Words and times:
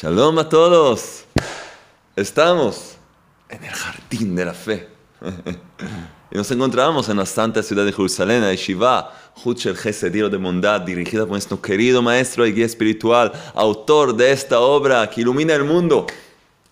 Shalom 0.00 0.38
a 0.38 0.48
todos. 0.48 1.24
Estamos 2.14 2.98
en 3.48 3.64
el 3.64 3.70
jardín 3.72 4.36
de 4.36 4.44
la 4.44 4.54
fe. 4.54 4.88
y 6.30 6.36
nos 6.36 6.48
encontramos 6.52 7.08
en 7.08 7.16
la 7.16 7.26
santa 7.26 7.64
ciudad 7.64 7.84
de 7.84 7.90
Jerusalén, 7.90 8.44
en 8.44 8.54
Shiva, 8.54 9.12
Huchel 9.44 9.76
Gesediro 9.76 10.28
de 10.28 10.36
Bondad, 10.36 10.82
dirigida 10.82 11.22
por 11.22 11.30
nuestro 11.30 11.60
querido 11.60 12.00
maestro 12.00 12.46
y 12.46 12.52
guía 12.52 12.66
espiritual, 12.66 13.32
autor 13.56 14.14
de 14.14 14.30
esta 14.30 14.60
obra 14.60 15.10
que 15.10 15.22
ilumina 15.22 15.54
el 15.54 15.64
mundo, 15.64 16.06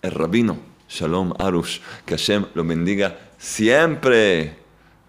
el 0.01 0.11
rabino 0.11 0.57
Shalom 0.87 1.33
Arush. 1.37 1.81
Que 2.05 2.15
Hashem 2.15 2.45
lo 2.53 2.63
bendiga 2.63 3.19
siempre. 3.37 4.57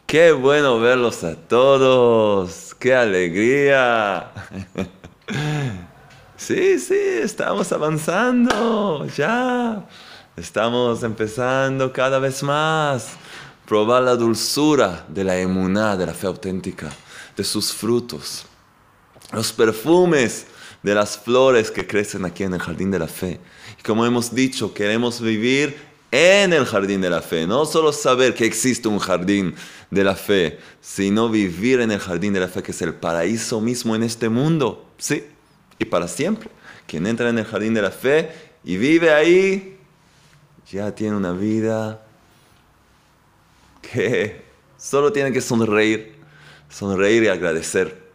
Qué 0.06 0.32
bueno 0.32 0.80
verlos 0.80 1.22
a 1.22 1.36
todos. 1.36 2.74
Qué 2.80 2.96
alegría. 2.96 4.32
Sí, 6.38 6.78
sí, 6.78 6.94
estamos 6.94 7.72
avanzando, 7.72 9.04
ya. 9.16 9.84
Estamos 10.36 11.02
empezando 11.02 11.92
cada 11.92 12.20
vez 12.20 12.44
más. 12.44 13.08
Probar 13.66 14.04
la 14.04 14.14
dulzura 14.14 15.04
de 15.08 15.24
la 15.24 15.36
emuná, 15.36 15.96
de 15.96 16.06
la 16.06 16.14
fe 16.14 16.28
auténtica, 16.28 16.90
de 17.36 17.42
sus 17.42 17.72
frutos. 17.72 18.46
Los 19.32 19.52
perfumes 19.52 20.46
de 20.80 20.94
las 20.94 21.18
flores 21.18 21.72
que 21.72 21.84
crecen 21.84 22.24
aquí 22.24 22.44
en 22.44 22.54
el 22.54 22.60
jardín 22.60 22.92
de 22.92 23.00
la 23.00 23.08
fe. 23.08 23.40
Y 23.76 23.82
como 23.82 24.06
hemos 24.06 24.32
dicho, 24.32 24.72
queremos 24.72 25.20
vivir 25.20 25.76
en 26.12 26.52
el 26.52 26.66
jardín 26.66 27.00
de 27.00 27.10
la 27.10 27.20
fe. 27.20 27.48
No 27.48 27.66
solo 27.66 27.92
saber 27.92 28.32
que 28.34 28.46
existe 28.46 28.86
un 28.86 29.00
jardín 29.00 29.56
de 29.90 30.04
la 30.04 30.14
fe, 30.14 30.60
sino 30.80 31.28
vivir 31.28 31.80
en 31.80 31.90
el 31.90 31.98
jardín 31.98 32.32
de 32.32 32.40
la 32.40 32.48
fe, 32.48 32.62
que 32.62 32.70
es 32.70 32.80
el 32.80 32.94
paraíso 32.94 33.60
mismo 33.60 33.96
en 33.96 34.04
este 34.04 34.28
mundo. 34.28 34.86
Sí, 34.98 35.24
y 35.78 35.84
para 35.84 36.08
siempre. 36.08 36.50
Quien 36.86 37.06
entra 37.06 37.28
en 37.28 37.38
el 37.38 37.44
jardín 37.44 37.74
de 37.74 37.82
la 37.82 37.90
fe 37.90 38.32
y 38.64 38.76
vive 38.76 39.12
ahí, 39.12 39.78
ya 40.70 40.94
tiene 40.94 41.16
una 41.16 41.32
vida 41.32 42.02
que 43.80 44.42
solo 44.76 45.12
tiene 45.12 45.32
que 45.32 45.40
sonreír, 45.40 46.16
sonreír 46.68 47.24
y 47.24 47.28
agradecer. 47.28 48.08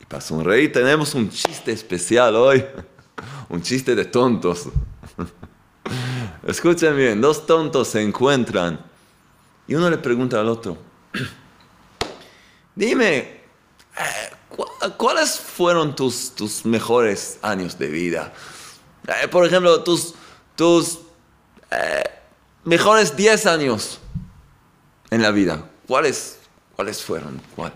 Y 0.00 0.04
para 0.04 0.20
sonreír 0.20 0.72
tenemos 0.72 1.14
un 1.14 1.30
chiste 1.30 1.72
especial 1.72 2.36
hoy, 2.36 2.64
un 3.48 3.62
chiste 3.62 3.94
de 3.94 4.04
tontos. 4.04 4.68
Escuchen 6.46 6.96
bien, 6.96 7.20
dos 7.20 7.46
tontos 7.46 7.88
se 7.88 8.02
encuentran 8.02 8.78
y 9.68 9.74
uno 9.74 9.90
le 9.90 9.98
pregunta 9.98 10.40
al 10.40 10.48
otro, 10.48 10.78
dime, 12.74 13.40
¿cuáles 14.96 15.38
fueron 15.38 15.94
tus, 15.94 16.34
tus 16.34 16.64
mejores 16.64 17.38
años 17.42 17.78
de 17.78 17.88
vida? 17.88 18.32
Eh, 19.06 19.28
por 19.28 19.46
ejemplo, 19.46 19.82
tus, 19.82 20.14
tus 20.54 20.98
eh, 21.70 22.04
mejores 22.64 23.16
10 23.16 23.46
años 23.46 24.00
en 25.10 25.22
la 25.22 25.30
vida. 25.30 25.68
¿Cuáles, 25.86 26.38
cuáles 26.74 27.02
fueron? 27.02 27.40
¿Cuál? 27.54 27.72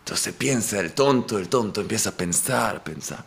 Entonces 0.00 0.34
piensa 0.34 0.80
el 0.80 0.92
tonto, 0.92 1.38
el 1.38 1.48
tonto 1.48 1.80
empieza 1.80 2.10
a 2.10 2.12
pensar, 2.12 2.82
pensar. 2.84 3.24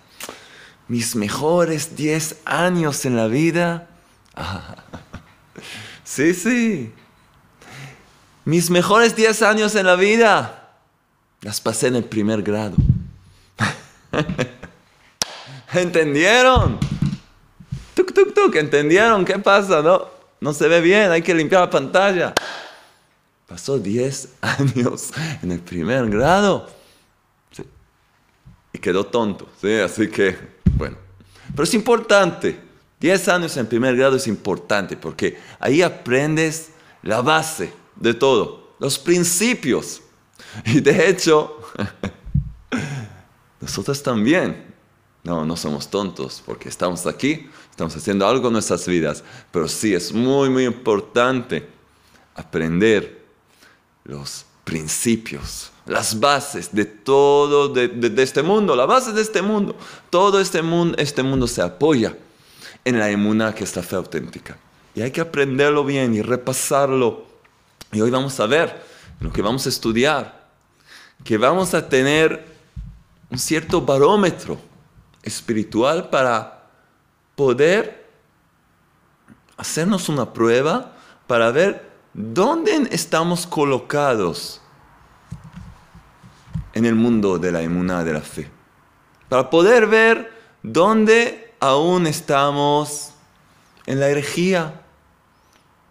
Mis 0.88 1.16
mejores 1.16 1.96
10 1.96 2.38
años 2.46 3.06
en 3.06 3.16
la 3.16 3.28
vida. 3.28 3.90
sí, 6.04 6.34
sí. 6.34 6.94
Mis 8.46 8.70
mejores 8.70 9.16
10 9.16 9.42
años 9.44 9.76
en 9.76 9.86
la 9.86 9.96
vida 9.96 10.60
las 11.42 11.62
pasé 11.62 11.88
en 11.88 11.98
el 11.98 12.06
primer 12.06 12.42
grado. 12.42 12.76
¿Entendieron? 15.74 16.80
Tuk, 17.94 18.14
tuk, 18.14 18.34
tuk, 18.34 18.56
¿entendieron? 18.56 19.26
¿Qué 19.26 19.38
pasa? 19.40 19.82
No, 19.82 20.08
no 20.40 20.54
se 20.54 20.68
ve 20.68 20.82
bien, 20.82 21.12
hay 21.12 21.22
que 21.22 21.34
limpiar 21.34 21.62
la 21.62 21.70
pantalla. 21.70 22.34
Pasó 23.48 23.78
10 23.78 24.30
años 24.42 25.12
en 25.42 25.52
el 25.52 25.60
primer 25.60 26.10
grado. 26.10 26.70
Y 28.72 28.78
quedó 28.78 29.06
tonto, 29.06 29.50
¿sí? 29.60 29.74
Así 29.74 30.08
que, 30.08 30.38
bueno. 30.76 30.98
Pero 31.52 31.64
es 31.64 31.74
importante. 31.74 32.70
10 33.00 33.28
años 33.30 33.58
en 33.58 33.66
primer 33.66 33.96
grado 33.96 34.18
es 34.18 34.28
importante 34.28 34.98
porque 34.98 35.40
ahí 35.60 35.82
aprendes 35.82 36.72
la 37.02 37.22
base 37.22 37.72
de 37.96 38.14
todo, 38.14 38.74
los 38.80 39.00
principios. 39.00 40.02
Y 40.66 40.82
de 40.82 41.10
hecho, 41.10 41.60
nosotros 43.62 44.02
también, 44.02 44.66
no, 45.24 45.46
no 45.46 45.58
somos 45.58 45.90
tontos 45.90 46.42
porque 46.46 46.70
estamos 46.70 47.06
aquí, 47.06 47.50
estamos 47.70 47.96
haciendo 47.96 48.28
algo 48.28 48.48
en 48.48 48.54
nuestras 48.54 48.88
vidas, 48.88 49.24
pero 49.52 49.68
sí 49.68 49.94
es 49.94 50.14
muy, 50.14 50.50
muy 50.50 50.66
importante 50.66 51.68
aprender 52.36 53.26
los 54.06 54.46
principios, 54.64 55.72
las 55.86 56.20
bases 56.20 56.70
de 56.74 56.86
todo 56.86 57.70
de, 57.70 58.24
este 58.24 58.44
mundo, 58.44 58.76
la 58.76 58.86
base 58.86 59.12
de 59.12 59.22
este 59.22 59.42
mundo. 59.42 59.76
Todo 60.10 60.40
este 60.40 60.62
mundo, 60.62 60.96
este 60.98 61.24
mundo 61.24 61.48
se 61.48 61.62
apoya 61.62 62.16
en 62.86 63.00
la 63.00 63.10
emuna 63.10 63.54
que 63.54 63.64
es 63.64 63.76
la 63.76 63.84
fe 63.84 63.96
auténtica. 63.96 64.58
Y 64.96 65.02
hay 65.02 65.12
que 65.12 65.22
aprenderlo 65.22 65.84
bien 65.84 66.16
y 66.16 66.22
repasarlo. 66.22 67.26
Y 67.92 68.02
hoy 68.02 68.12
vamos 68.12 68.40
a 68.40 68.46
ver 68.46 68.82
lo 69.20 69.32
que 69.34 69.42
vamos 69.42 69.66
a 69.66 69.70
estudiar 69.70 70.40
que 71.24 71.38
vamos 71.38 71.74
a 71.74 71.88
tener 71.88 72.46
un 73.30 73.38
cierto 73.38 73.82
barómetro 73.82 74.58
espiritual 75.24 76.10
para 76.10 76.64
poder 77.36 78.10
hacernos 79.58 80.10
una 80.10 80.34
prueba 80.34 80.94
para 81.28 81.52
ver 81.52 81.90
dónde 82.14 82.88
estamos 82.92 83.46
colocados 83.46 84.62
en 86.74 86.86
el 86.86 86.96
mundo 86.96 87.38
de 87.38 87.52
la 87.52 87.62
inmunidad 87.62 88.06
de 88.06 88.14
la 88.14 88.22
fe. 88.22 88.50
Para 89.28 89.50
poder 89.50 89.86
ver 89.88 90.32
dónde 90.64 91.54
aún 91.60 92.08
estamos 92.08 93.12
en 93.86 94.00
la 94.00 94.08
herejía, 94.08 94.82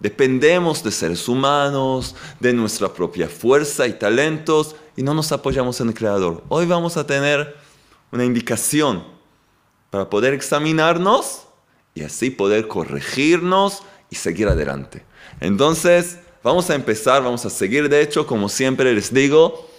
Dependemos 0.01 0.85
de 0.85 0.93
seres 0.93 1.27
humanos, 1.27 2.15
de 2.39 2.53
nuestra 2.53 2.93
propia 2.93 3.29
fuerza 3.29 3.87
y 3.87 3.95
talentos 3.95 4.77
y 4.99 5.05
no 5.05 5.15
nos 5.15 5.31
apoyamos 5.31 5.81
en 5.81 5.87
el 5.87 5.95
Creador. 5.95 6.43
Hoy 6.49 6.67
vamos 6.67 6.97
a 6.97 7.07
tener 7.07 7.55
una 8.11 8.25
indicación 8.25 9.05
para 9.91 10.11
poder 10.11 10.35
examinarnos 10.35 11.45
y 11.95 12.03
así 12.03 12.31
poder 12.31 12.67
corregirnos 12.67 13.85
y 14.11 14.17
seguir 14.17 14.49
adelante. 14.49 15.05
Entonces, 15.39 16.19
vamos 16.43 16.69
a 16.69 16.75
empezar, 16.75 17.23
vamos 17.23 17.47
a 17.47 17.51
seguir. 17.51 17.89
De 17.89 18.03
hecho, 18.03 18.27
como 18.27 18.49
siempre 18.49 18.93
les 18.93 19.15
digo, 19.15 19.71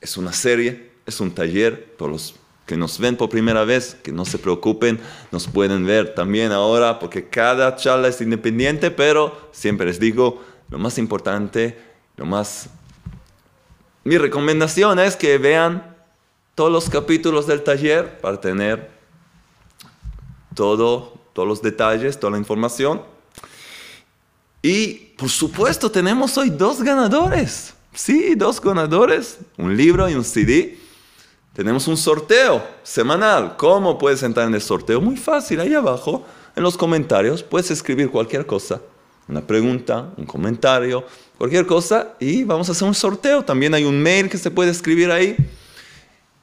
es 0.00 0.16
una 0.16 0.32
serie, 0.32 0.92
es 1.04 1.18
un 1.18 1.32
taller. 1.32 1.96
Todos 1.98 2.12
los 2.12 2.34
que 2.64 2.76
nos 2.76 3.00
ven 3.00 3.16
por 3.16 3.28
primera 3.28 3.64
vez, 3.64 3.96
que 4.04 4.12
no 4.12 4.24
se 4.24 4.38
preocupen, 4.38 5.00
nos 5.32 5.48
pueden 5.48 5.84
ver 5.84 6.14
también 6.14 6.52
ahora, 6.52 7.00
porque 7.00 7.28
cada 7.28 7.74
charla 7.74 8.06
es 8.06 8.20
independiente, 8.20 8.92
pero 8.92 9.50
siempre 9.50 9.86
les 9.86 9.98
digo, 9.98 10.44
lo 10.70 10.78
más 10.78 10.96
importante, 10.96 11.76
lo 12.16 12.24
más... 12.24 12.70
Mi 14.04 14.18
recomendación 14.18 14.98
es 14.98 15.16
que 15.16 15.38
vean 15.38 15.96
todos 16.54 16.72
los 16.72 16.90
capítulos 16.90 17.46
del 17.46 17.62
taller 17.62 18.20
para 18.20 18.40
tener 18.40 18.90
todo, 20.54 21.14
todos 21.32 21.48
los 21.48 21.62
detalles, 21.62 22.18
toda 22.18 22.32
la 22.32 22.38
información. 22.38 23.02
Y 24.60 24.94
por 25.16 25.28
supuesto 25.28 25.90
tenemos 25.90 26.36
hoy 26.36 26.50
dos 26.50 26.82
ganadores. 26.82 27.74
Sí, 27.94 28.34
dos 28.34 28.60
ganadores, 28.60 29.38
un 29.56 29.76
libro 29.76 30.08
y 30.08 30.14
un 30.14 30.24
CD 30.24 30.78
tenemos 31.52 31.86
un 31.86 31.98
sorteo 31.98 32.66
semanal. 32.82 33.56
¿Cómo 33.56 33.98
puedes 33.98 34.22
entrar 34.22 34.48
en 34.48 34.54
el 34.54 34.62
sorteo? 34.62 35.00
Muy 35.00 35.16
fácil, 35.16 35.60
ahí 35.60 35.74
abajo, 35.74 36.24
en 36.56 36.62
los 36.62 36.76
comentarios, 36.76 37.42
puedes 37.42 37.70
escribir 37.70 38.10
cualquier 38.10 38.46
cosa. 38.46 38.80
Una 39.28 39.40
pregunta, 39.40 40.10
un 40.16 40.26
comentario, 40.26 41.04
cualquier 41.38 41.66
cosa, 41.66 42.14
y 42.18 42.44
vamos 42.44 42.68
a 42.68 42.72
hacer 42.72 42.86
un 42.86 42.94
sorteo. 42.94 43.44
También 43.44 43.74
hay 43.74 43.84
un 43.84 44.00
mail 44.02 44.28
que 44.28 44.38
se 44.38 44.50
puede 44.50 44.70
escribir 44.70 45.10
ahí. 45.10 45.36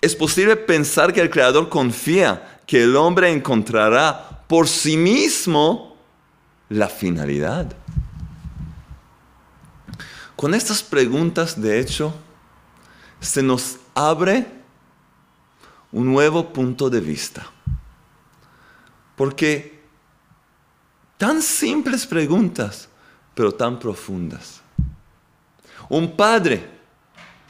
¿Es 0.04 0.18
posible 0.18 0.58
pensar 0.58 1.14
que 1.14 1.22
el 1.22 1.30
Creador 1.30 1.70
confía 1.70 2.60
que 2.68 2.84
el 2.84 2.94
hombre 2.98 3.32
encontrará 3.32 4.44
por 4.50 4.68
sí 4.68 4.98
mismo 4.98 5.96
la 6.68 6.90
finalidad? 6.90 7.74
Con 10.36 10.54
estas 10.54 10.84
preguntas, 10.84 11.62
de 11.62 11.80
hecho, 11.80 12.14
se 13.22 13.42
nos 13.42 13.78
abre 13.96 14.46
un 15.94 16.12
nuevo 16.12 16.52
punto 16.52 16.90
de 16.90 17.00
vista. 17.00 17.50
Porque 19.16 19.86
tan 21.18 21.42
simples 21.42 22.06
preguntas, 22.06 22.90
pero 23.34 23.54
tan 23.54 23.80
profundas. 23.80 24.60
Un 25.88 26.14
padre 26.18 26.70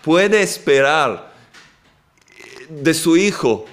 puede 0.03 0.43
esperar 0.43 1.32
de 2.69 2.93
su 2.93 3.17
hijo 3.17 3.65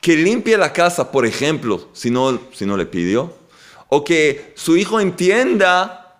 que 0.00 0.16
limpie 0.16 0.56
la 0.56 0.72
casa, 0.72 1.10
por 1.10 1.26
ejemplo, 1.26 1.88
si 1.92 2.10
no, 2.10 2.40
si 2.52 2.64
no 2.64 2.76
le 2.76 2.86
pidió, 2.86 3.32
o 3.88 4.04
que 4.04 4.52
su 4.56 4.76
hijo 4.76 5.00
entienda 5.00 6.18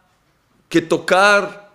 que 0.68 0.82
tocar 0.82 1.70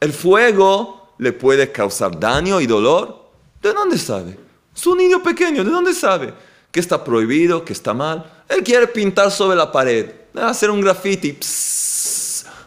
el 0.00 0.12
fuego 0.12 1.14
le 1.18 1.32
puede 1.32 1.70
causar 1.70 2.18
daño 2.18 2.60
y 2.60 2.66
dolor. 2.66 3.30
¿De 3.62 3.72
dónde 3.72 3.98
sabe? 3.98 4.38
Es 4.74 4.86
un 4.86 4.98
niño 4.98 5.22
pequeño, 5.22 5.64
¿de 5.64 5.70
dónde 5.70 5.94
sabe? 5.94 6.34
Que 6.70 6.80
está 6.80 7.02
prohibido, 7.02 7.64
que 7.64 7.72
está 7.72 7.94
mal. 7.94 8.30
Él 8.48 8.62
quiere 8.62 8.86
pintar 8.86 9.30
sobre 9.30 9.56
la 9.56 9.70
pared, 9.70 10.10
hacer 10.34 10.70
un 10.70 10.80
graffiti. 10.80 11.38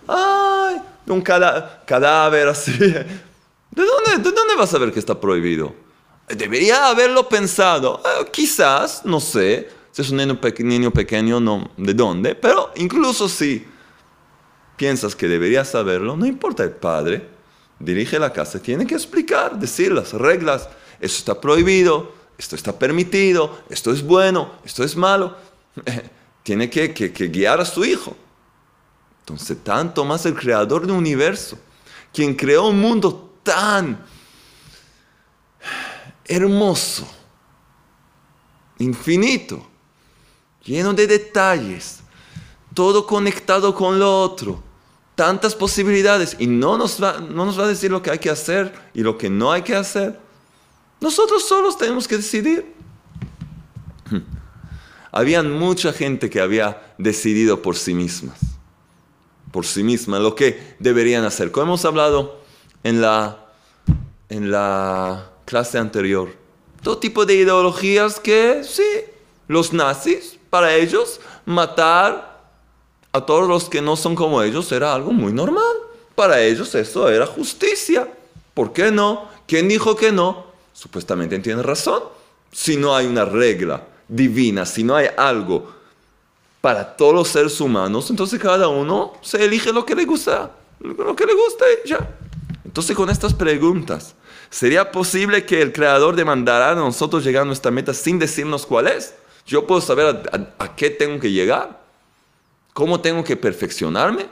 ¡Ay! 0.08 0.78
Un 1.08 1.22
cadáver 1.22 2.48
así. 2.48 2.72
¿De 2.80 3.06
dónde, 3.72 4.18
¿De 4.18 4.32
dónde 4.32 4.56
vas 4.58 4.74
a 4.74 4.78
ver 4.78 4.92
que 4.92 5.00
está 5.00 5.20
prohibido? 5.20 5.74
Debería 6.36 6.90
haberlo 6.90 7.28
pensado. 7.28 8.02
Eh, 8.06 8.26
quizás, 8.32 9.04
no 9.04 9.20
sé, 9.20 9.70
si 9.92 10.02
es 10.02 10.12
un 10.12 10.18
niño, 10.18 10.92
pequeño, 10.92 11.40
no, 11.40 11.72
¿de 11.76 11.94
dónde? 11.94 12.36
Pero 12.36 12.72
incluso 12.76 13.28
si 13.28 13.66
piensas 14.78 15.16
que 15.16 15.28
deberías 15.28 15.70
saberlo, 15.70 16.16
no 16.16 16.26
importa 16.26 16.64
el 16.64 16.72
padre, 16.72 17.28
dirige 17.80 18.20
la 18.20 18.32
casa, 18.32 18.62
tiene 18.62 18.86
que 18.86 18.94
explicar, 18.94 19.58
decir 19.58 19.92
las 19.92 20.14
reglas. 20.14 20.70
Esto 21.02 21.18
está 21.18 21.42
prohibido, 21.42 22.14
esto 22.38 22.56
está 22.56 22.78
permitido, 22.78 23.60
esto 23.70 23.92
es 23.92 24.04
bueno, 24.04 24.52
esto 24.64 24.84
es 24.84 24.96
malo. 24.96 25.36
tiene 26.44 26.70
que, 26.70 26.94
que, 26.94 27.12
que 27.12 27.28
guiar 27.28 27.60
a 27.60 27.66
su 27.66 27.84
hijo. 27.84 28.16
Entonces, 29.22 29.58
tanto 29.64 30.06
más 30.06 30.26
el 30.26 30.36
creador 30.36 30.86
del 30.86 30.96
universo, 30.96 31.58
quien 32.14 32.36
creó 32.36 32.68
un 32.68 32.80
mundo 32.80 33.32
tan 33.44 34.04
hermoso, 36.30 37.08
infinito, 38.78 39.68
lleno 40.64 40.94
de 40.94 41.08
detalles, 41.08 42.02
todo 42.74 43.06
conectado 43.06 43.74
con 43.74 44.00
lo 44.00 44.22
otro, 44.22 44.64
tantas 45.16 45.56
posibilidades 45.56 46.38
y 46.40 46.46
no 46.48 46.78
nos, 46.78 47.04
va, 47.04 47.20
no 47.20 47.46
nos 47.46 47.60
va 47.60 47.64
a 47.64 47.68
decir 47.68 47.92
lo 47.92 48.02
que 48.02 48.12
hay 48.12 48.20
que 48.20 48.30
hacer 48.30 48.72
y 48.94 49.02
lo 49.02 49.18
que 49.18 49.30
no 49.30 49.52
hay 49.52 49.64
que 49.64 49.76
hacer. 49.76 50.20
Nosotros 51.02 51.48
solos 51.48 51.78
tenemos 51.78 52.08
que 52.08 52.18
decidir. 52.18 52.74
Habían 55.12 55.52
mucha 55.52 55.92
gente 55.92 56.30
que 56.30 56.40
había 56.40 56.94
decidido 57.00 57.64
por 57.64 57.76
sí 57.76 57.96
mismas, 57.96 58.40
por 59.52 59.66
sí 59.66 59.82
mismas, 59.82 60.22
lo 60.22 60.36
que 60.36 60.76
deberían 60.78 61.26
hacer. 61.26 61.52
Como 61.52 61.64
hemos 61.64 61.84
hablado 61.84 62.40
en 62.84 63.02
la, 63.02 63.48
en 64.30 64.52
la 64.52 65.32
clase 65.50 65.80
anterior. 65.80 66.30
Todo 66.84 67.00
tipo 67.00 67.26
de 67.26 67.34
ideologías 67.34 68.20
que, 68.20 68.62
sí, 68.64 68.84
los 69.48 69.74
nazis, 69.74 70.38
para 70.52 70.76
ellos, 70.76 71.20
matar 71.44 72.40
a 73.12 73.26
todos 73.26 73.48
los 73.48 73.68
que 73.68 73.82
no 73.82 73.96
son 73.96 74.14
como 74.14 74.44
ellos 74.44 74.72
era 74.72 74.94
algo 74.94 75.12
muy 75.12 75.34
normal. 75.34 75.76
Para 76.14 76.40
ellos 76.40 76.76
eso 76.76 77.10
era 77.10 77.26
justicia. 77.26 78.08
¿Por 78.54 78.74
qué 78.74 78.92
no? 78.92 79.28
¿Quién 79.48 79.68
dijo 79.68 79.96
que 79.96 80.12
no? 80.12 80.46
Supuestamente 80.72 81.40
tiene 81.40 81.64
razón. 81.64 82.04
Si 82.52 82.78
no 82.78 82.96
hay 82.96 83.08
una 83.08 83.26
regla 83.26 83.88
divina, 84.08 84.68
si 84.68 84.84
no 84.84 84.96
hay 84.96 85.08
algo 85.18 85.68
para 86.62 86.96
todos 86.96 87.16
los 87.16 87.28
seres 87.28 87.60
humanos, 87.60 88.12
entonces 88.12 88.40
cada 88.40 88.68
uno 88.68 89.14
se 89.22 89.44
elige 89.44 89.74
lo 89.74 89.84
que 89.84 89.96
le 89.96 90.06
gusta, 90.06 90.52
lo 90.80 91.16
que 91.16 91.26
le 91.26 91.34
gusta 91.34 91.66
y 91.84 91.90
ya. 91.90 92.08
Entonces 92.64 92.96
con 92.96 93.10
estas 93.10 93.34
preguntas, 93.34 94.14
¿Sería 94.50 94.92
posible 94.92 95.46
que 95.46 95.62
el 95.62 95.72
Creador 95.72 96.16
demandara 96.16 96.72
a 96.72 96.76
nosotros 96.76 97.24
llegar 97.24 97.44
a 97.44 97.46
nuestra 97.46 97.72
meta 97.72 97.94
sin 97.94 98.18
decirnos 98.18 98.66
cuál 98.66 98.88
es? 98.88 99.14
Yo 99.46 99.66
puedo 99.66 99.82
saber 99.82 100.30
a, 100.58 100.76
qué 100.76 100.90
tengo 100.90 101.20
que 101.20 101.32
llegar. 101.32 101.80
¿Cómo 102.74 103.00
tengo 103.00 103.24
que 103.24 103.36
perfeccionarme? 103.36 104.28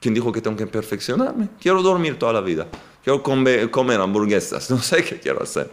¿Quién 0.00 0.14
dijo 0.14 0.32
que 0.32 0.40
tengo 0.40 0.56
que 0.56 0.66
perfeccionarme? 0.66 1.48
Quiero 1.60 1.82
dormir 1.82 2.18
toda 2.18 2.32
la 2.32 2.40
vida. 2.40 2.66
Quiero 3.04 3.22
comer, 3.22 4.00
hamburguesas. 4.00 4.70
No 4.70 4.80
sé 4.80 5.04
qué 5.04 5.18
quiero 5.20 5.42
hacer. 5.42 5.70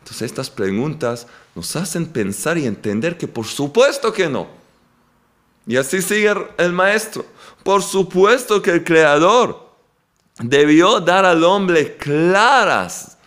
Entonces 0.00 0.22
estas 0.22 0.50
preguntas 0.50 1.26
nos 1.54 1.74
hacen 1.76 2.06
pensar 2.06 2.58
y 2.58 2.66
entender 2.66 3.16
que 3.16 3.26
por 3.26 3.46
supuesto 3.46 4.12
que 4.12 4.28
no. 4.28 4.48
Y 5.66 5.76
así 5.76 6.02
sigue 6.02 6.32
el 6.58 6.72
maestro. 6.72 7.24
Por 7.62 7.82
supuesto 7.82 8.60
que 8.60 8.70
el 8.70 8.84
creador 8.84 9.63
debió 10.38 11.00
dar 11.00 11.24
al 11.24 11.44
hombre 11.44 11.96
claras, 11.96 13.18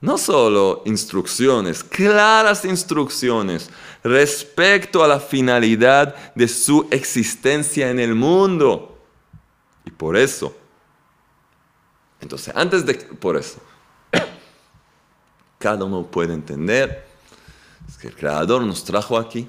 no 0.00 0.16
solo 0.16 0.82
instrucciones, 0.86 1.84
claras 1.84 2.64
instrucciones 2.64 3.70
respecto 4.02 5.04
a 5.04 5.08
la 5.08 5.20
finalidad 5.20 6.32
de 6.34 6.48
su 6.48 6.88
existencia 6.90 7.90
en 7.90 7.98
el 7.98 8.14
mundo. 8.14 8.98
Y 9.84 9.90
por 9.90 10.16
eso, 10.16 10.56
entonces 12.20 12.54
antes 12.56 12.86
de, 12.86 12.94
por 12.94 13.36
eso, 13.36 13.58
cada 15.58 15.84
uno 15.84 16.06
puede 16.06 16.32
entender 16.32 17.06
que 18.00 18.08
el 18.08 18.16
Creador 18.16 18.62
nos 18.62 18.84
trajo 18.84 19.18
aquí, 19.18 19.48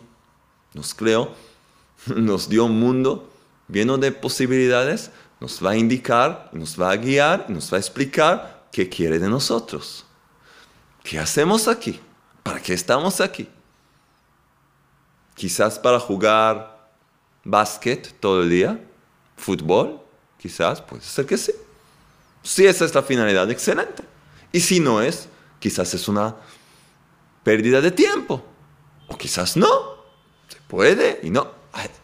nos 0.73 0.93
creó, 0.93 1.33
nos 2.07 2.49
dio 2.49 2.65
un 2.65 2.79
mundo 2.79 3.29
lleno 3.69 3.97
de 3.97 4.11
posibilidades, 4.11 5.11
nos 5.41 5.59
va 5.59 5.71
a 5.71 5.75
indicar, 5.75 6.49
nos 6.53 6.79
va 6.79 6.91
a 6.91 6.95
guiar, 6.95 7.49
nos 7.49 7.73
va 7.73 7.77
a 7.77 7.79
explicar 7.79 8.67
qué 8.71 8.87
quiere 8.87 9.17
de 9.17 9.27
nosotros. 9.27 10.05
¿Qué 11.03 11.17
hacemos 11.17 11.67
aquí? 11.67 11.99
¿Para 12.43 12.61
qué 12.61 12.75
estamos 12.75 13.19
aquí? 13.19 13.49
Quizás 15.33 15.79
para 15.79 15.99
jugar 15.99 16.91
básquet 17.43 18.19
todo 18.19 18.43
el 18.43 18.51
día, 18.51 18.79
fútbol, 19.35 19.99
quizás, 20.37 20.79
puede 20.79 21.01
ser 21.01 21.25
que 21.25 21.37
sí. 21.37 21.53
Si 22.43 22.67
esa 22.67 22.85
es 22.85 22.93
la 22.93 23.01
finalidad, 23.01 23.49
excelente. 23.49 24.03
Y 24.51 24.59
si 24.59 24.79
no 24.79 25.01
es, 25.01 25.27
quizás 25.59 25.91
es 25.95 26.07
una 26.07 26.35
pérdida 27.43 27.81
de 27.81 27.89
tiempo. 27.89 28.43
O 29.07 29.17
quizás 29.17 29.57
no. 29.57 29.95
Se 30.49 30.59
puede 30.67 31.19
y 31.23 31.31
no. 31.31 31.51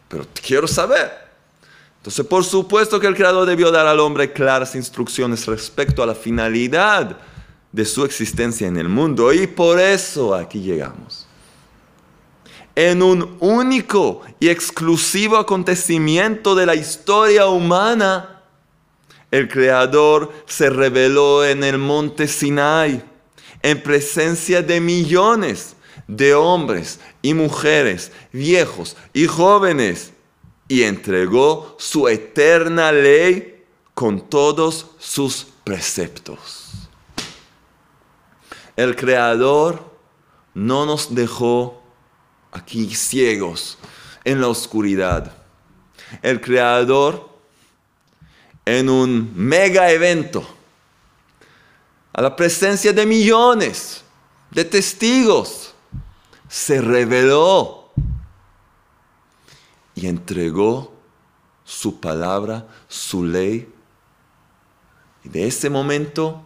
pero 0.07 0.25
quiero 0.43 0.67
saber. 0.67 1.26
Entonces, 2.07 2.25
por 2.25 2.45
supuesto 2.45 3.01
que 3.01 3.07
el 3.07 3.17
Creador 3.17 3.45
debió 3.45 3.69
dar 3.69 3.85
al 3.85 3.99
hombre 3.99 4.31
claras 4.31 4.75
instrucciones 4.75 5.45
respecto 5.45 6.01
a 6.01 6.05
la 6.05 6.15
finalidad 6.15 7.17
de 7.73 7.83
su 7.83 8.05
existencia 8.05 8.65
en 8.65 8.77
el 8.77 8.87
mundo. 8.87 9.33
Y 9.33 9.45
por 9.45 9.77
eso 9.77 10.33
aquí 10.33 10.61
llegamos. 10.61 11.27
En 12.75 13.03
un 13.03 13.35
único 13.41 14.21
y 14.39 14.47
exclusivo 14.47 15.35
acontecimiento 15.35 16.55
de 16.55 16.65
la 16.65 16.75
historia 16.75 17.47
humana, 17.47 18.41
El 19.29 19.49
Creador 19.49 20.31
se 20.45 20.69
reveló 20.69 21.43
en 21.43 21.61
el 21.65 21.77
monte 21.77 22.29
Sinai, 22.29 23.03
en 23.61 23.83
presencia 23.83 24.61
de 24.61 24.79
millones 24.79 25.75
de 26.07 26.33
hombres 26.35 27.01
y 27.21 27.33
mujeres, 27.33 28.13
viejos 28.31 28.95
y 29.11 29.25
jóvenes, 29.25 30.13
y 30.67 30.83
entregó 30.83 31.75
su 31.79 32.07
eterna 32.07 32.91
ley 32.91 33.65
con 33.93 34.29
todos 34.29 34.87
sus 34.99 35.47
preceptos. 35.63 36.73
El 38.75 38.95
Creador 38.95 39.91
no 40.53 40.85
nos 40.85 41.13
dejó 41.13 41.81
aquí 42.51 42.93
ciegos 42.93 43.77
en 44.23 44.41
la 44.41 44.47
oscuridad. 44.47 45.35
El 46.21 46.41
Creador 46.41 47.29
en 48.65 48.89
un 48.89 49.31
mega 49.33 49.89
evento, 49.91 50.45
a 52.11 52.21
la 52.21 52.35
presencia 52.35 52.91
de 52.91 53.05
millones 53.05 54.03
de 54.51 54.65
testigos, 54.65 55.73
se 56.49 56.81
reveló 56.81 57.76
y 59.97 60.05
entregó 60.05 60.93
su 61.65 61.99
palabra, 61.99 62.67
su 62.87 63.25
ley. 63.25 63.67
Y 65.23 65.29
de 65.29 65.47
ese 65.47 65.71
momento 65.71 66.43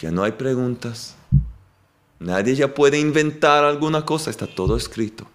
ya 0.00 0.12
no 0.12 0.22
hay 0.22 0.32
preguntas. 0.32 1.16
Nadie 2.20 2.54
ya 2.54 2.72
puede 2.72 3.00
inventar 3.00 3.64
alguna 3.64 4.06
cosa, 4.06 4.30
está 4.30 4.46
todo 4.46 4.76
escrito. 4.76 5.26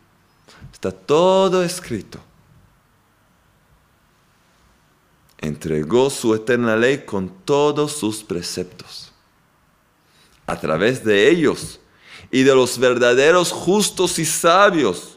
Está 0.72 0.94
todo 0.94 1.62
escrito. 1.62 2.20
Entregó 5.38 6.10
su 6.10 6.34
eterna 6.34 6.78
ley 6.78 7.04
con 7.06 7.28
todos 7.44 7.98
sus 7.98 8.24
preceptos. 8.24 9.12
A 10.46 10.58
través 10.58 11.04
de 11.04 11.30
ellos 11.30 11.82
y 12.32 12.44
de 12.44 12.56
los 12.56 12.80
verdaderos 12.80 13.52
justos 13.52 14.20
y 14.20 14.26
sabios, 14.26 15.17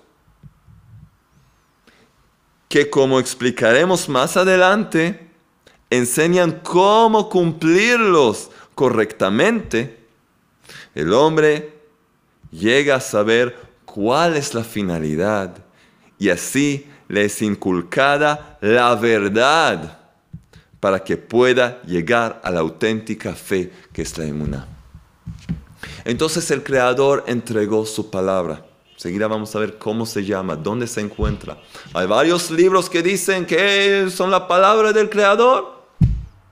que 2.70 2.88
como 2.88 3.18
explicaremos 3.18 4.08
más 4.08 4.36
adelante, 4.36 5.28
enseñan 5.90 6.60
cómo 6.62 7.28
cumplirlos 7.28 8.48
correctamente, 8.76 9.98
el 10.94 11.12
hombre 11.12 11.74
llega 12.52 12.94
a 12.94 13.00
saber 13.00 13.56
cuál 13.84 14.36
es 14.36 14.54
la 14.54 14.62
finalidad 14.62 15.56
y 16.16 16.28
así 16.28 16.86
le 17.08 17.24
es 17.24 17.42
inculcada 17.42 18.56
la 18.60 18.94
verdad 18.94 19.98
para 20.78 21.02
que 21.02 21.16
pueda 21.16 21.82
llegar 21.82 22.40
a 22.44 22.52
la 22.52 22.60
auténtica 22.60 23.34
fe 23.34 23.72
que 23.92 24.02
es 24.02 24.16
la 24.16 24.26
inmuna. 24.26 24.68
Entonces 26.04 26.48
el 26.52 26.62
Creador 26.62 27.24
entregó 27.26 27.84
su 27.84 28.12
palabra. 28.12 28.69
Seguida 29.00 29.28
vamos 29.28 29.56
a 29.56 29.60
ver 29.60 29.78
cómo 29.78 30.04
se 30.04 30.26
llama, 30.26 30.56
dónde 30.56 30.86
se 30.86 31.00
encuentra. 31.00 31.56
Hay 31.94 32.06
varios 32.06 32.50
libros 32.50 32.90
que 32.90 33.02
dicen 33.02 33.46
que 33.46 34.10
son 34.14 34.30
la 34.30 34.46
palabra 34.46 34.92
del 34.92 35.08
Creador. 35.08 35.86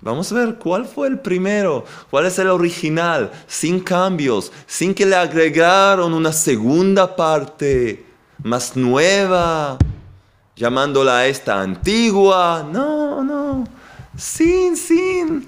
Vamos 0.01 0.33
a 0.33 0.37
ver 0.37 0.55
cuál 0.55 0.87
fue 0.87 1.09
el 1.09 1.19
primero, 1.19 1.85
cuál 2.09 2.25
es 2.25 2.39
el 2.39 2.49
original, 2.49 3.31
sin 3.47 3.81
cambios, 3.81 4.51
sin 4.67 4.95
que 4.95 5.05
le 5.05 5.15
agregaron 5.15 6.15
una 6.15 6.33
segunda 6.33 7.15
parte 7.15 8.07
más 8.43 8.75
nueva, 8.75 9.77
llamándola 10.57 11.27
esta 11.27 11.61
antigua. 11.61 12.67
No, 12.73 13.23
no, 13.23 13.65
sin, 14.17 14.75
sin, 14.75 15.47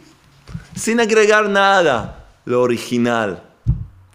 sin 0.76 1.00
agregar 1.00 1.49
nada, 1.49 2.26
lo 2.45 2.61
original. 2.61 3.50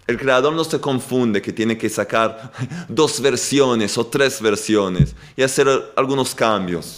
El 0.07 0.19
creador 0.19 0.53
no 0.53 0.63
se 0.63 0.79
confunde 0.79 1.41
que 1.41 1.51
tiene 1.51 1.77
que 1.77 1.89
sacar 1.89 2.51
dos 2.87 3.19
versiones 3.19 3.97
o 3.97 4.05
tres 4.05 4.39
versiones 4.41 5.15
y 5.35 5.41
hacer 5.41 5.67
algunos 5.95 6.35
cambios. 6.35 6.97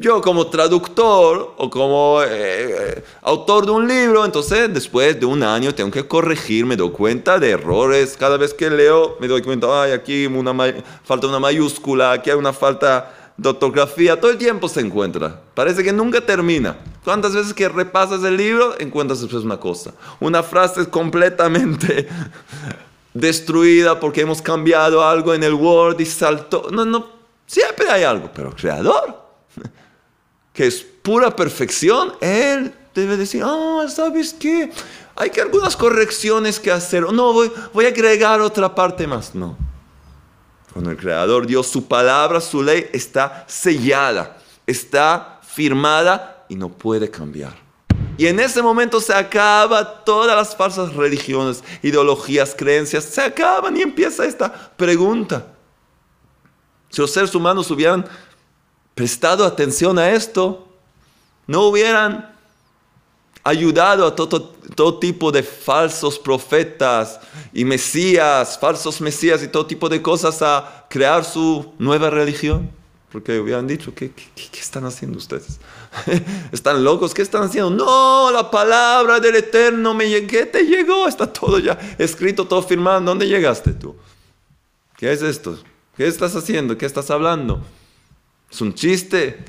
Yo 0.00 0.20
como 0.20 0.46
traductor 0.46 1.54
o 1.56 1.68
como 1.68 2.20
eh, 2.24 3.02
autor 3.22 3.66
de 3.66 3.72
un 3.72 3.88
libro, 3.88 4.24
entonces 4.24 4.72
después 4.72 5.18
de 5.18 5.26
un 5.26 5.42
año 5.42 5.74
tengo 5.74 5.90
que 5.90 6.06
corregir, 6.06 6.64
me 6.64 6.76
doy 6.76 6.90
cuenta 6.90 7.40
de 7.40 7.50
errores. 7.50 8.16
Cada 8.16 8.36
vez 8.36 8.54
que 8.54 8.70
leo 8.70 9.16
me 9.18 9.26
doy 9.26 9.42
cuenta, 9.42 9.82
ay, 9.82 9.90
aquí 9.90 10.26
una 10.26 10.54
falta 11.02 11.26
una 11.26 11.40
mayúscula, 11.40 12.12
aquí 12.12 12.30
hay 12.30 12.36
una 12.36 12.52
falta 12.52 13.32
de 13.36 13.48
ortografía. 13.48 14.20
Todo 14.20 14.30
el 14.30 14.38
tiempo 14.38 14.68
se 14.68 14.82
encuentra. 14.82 15.40
Parece 15.54 15.82
que 15.82 15.92
nunca 15.92 16.20
termina. 16.20 16.76
¿Cuántas 17.08 17.32
veces 17.32 17.54
que 17.54 17.70
repasas 17.70 18.22
el 18.22 18.36
libro 18.36 18.78
encuentras 18.78 19.22
después 19.22 19.42
una 19.42 19.58
cosa? 19.58 19.94
Una 20.20 20.42
frase 20.42 20.90
completamente 20.90 22.06
destruida 23.14 23.98
porque 23.98 24.20
hemos 24.20 24.42
cambiado 24.42 25.02
algo 25.02 25.32
en 25.32 25.42
el 25.42 25.54
Word 25.54 25.98
y 26.00 26.04
saltó. 26.04 26.68
No, 26.70 26.84
no, 26.84 27.08
siempre 27.46 27.88
hay 27.88 28.04
algo, 28.04 28.30
pero 28.34 28.54
creador, 28.54 29.22
que 30.52 30.66
es 30.66 30.82
pura 30.82 31.34
perfección, 31.34 32.12
él 32.20 32.74
debe 32.94 33.16
decir, 33.16 33.42
ah, 33.42 33.86
¿sabes 33.88 34.34
qué? 34.34 34.70
Hay 35.16 35.30
que 35.30 35.40
algunas 35.40 35.78
correcciones 35.78 36.60
que 36.60 36.70
hacer. 36.70 37.10
No, 37.10 37.32
voy, 37.32 37.50
voy 37.72 37.86
a 37.86 37.88
agregar 37.88 38.42
otra 38.42 38.74
parte 38.74 39.06
más. 39.06 39.34
No. 39.34 39.56
Cuando 40.74 40.90
el 40.90 40.98
Creador 40.98 41.46
dio 41.46 41.62
su 41.62 41.88
palabra, 41.88 42.38
su 42.42 42.62
ley 42.62 42.90
está 42.92 43.46
sellada, 43.48 44.36
está 44.66 45.40
firmada 45.42 46.34
y 46.48 46.56
no 46.56 46.68
puede 46.68 47.10
cambiar. 47.10 47.68
Y 48.16 48.26
en 48.26 48.40
ese 48.40 48.62
momento 48.62 49.00
se 49.00 49.14
acaba 49.14 50.04
todas 50.04 50.36
las 50.36 50.56
falsas 50.56 50.94
religiones, 50.94 51.62
ideologías, 51.82 52.54
creencias, 52.56 53.04
se 53.04 53.20
acaban 53.20 53.76
y 53.76 53.82
empieza 53.82 54.24
esta 54.24 54.52
pregunta. 54.76 55.46
Si 56.90 57.00
los 57.00 57.12
seres 57.12 57.34
humanos 57.34 57.70
hubieran 57.70 58.06
prestado 58.94 59.44
atención 59.44 59.98
a 59.98 60.10
esto, 60.10 60.66
no 61.46 61.68
hubieran 61.68 62.34
ayudado 63.44 64.06
a 64.06 64.14
todo, 64.14 64.50
todo, 64.74 64.98
tipo 64.98 65.30
de 65.30 65.42
falsos 65.42 66.18
profetas 66.18 67.20
y 67.52 67.64
mesías, 67.64 68.58
falsos 68.58 69.00
mesías 69.00 69.42
y 69.42 69.48
todo 69.48 69.64
tipo 69.64 69.88
de 69.88 70.02
cosas 70.02 70.42
a 70.42 70.86
crear 70.90 71.24
su 71.24 71.72
nueva 71.78 72.10
religión. 72.10 72.77
Porque 73.10 73.40
hubieran 73.40 73.66
dicho, 73.66 73.94
¿qué, 73.94 74.10
qué, 74.12 74.60
están 74.60 74.84
haciendo 74.84 75.16
ustedes? 75.16 75.58
¿Están 76.52 76.84
locos? 76.84 77.14
¿Qué 77.14 77.22
están 77.22 77.44
haciendo? 77.44 77.70
No, 77.70 78.30
la 78.30 78.50
palabra 78.50 79.18
del 79.18 79.36
Eterno 79.36 79.94
me 79.94 80.26
¿Qué 80.26 80.44
te 80.44 80.64
llegó? 80.64 81.08
Está 81.08 81.32
todo 81.32 81.58
ya 81.58 81.78
escrito, 81.96 82.46
todo 82.46 82.62
firmado. 82.62 83.00
¿Dónde 83.00 83.26
llegaste 83.26 83.72
tú? 83.72 83.96
¿Qué 84.96 85.10
es 85.10 85.22
esto? 85.22 85.58
¿Qué 85.96 86.06
estás 86.06 86.36
haciendo? 86.36 86.76
¿Qué 86.76 86.84
estás 86.84 87.10
hablando? 87.10 87.62
¿Es 88.50 88.60
un 88.60 88.74
chiste? 88.74 89.42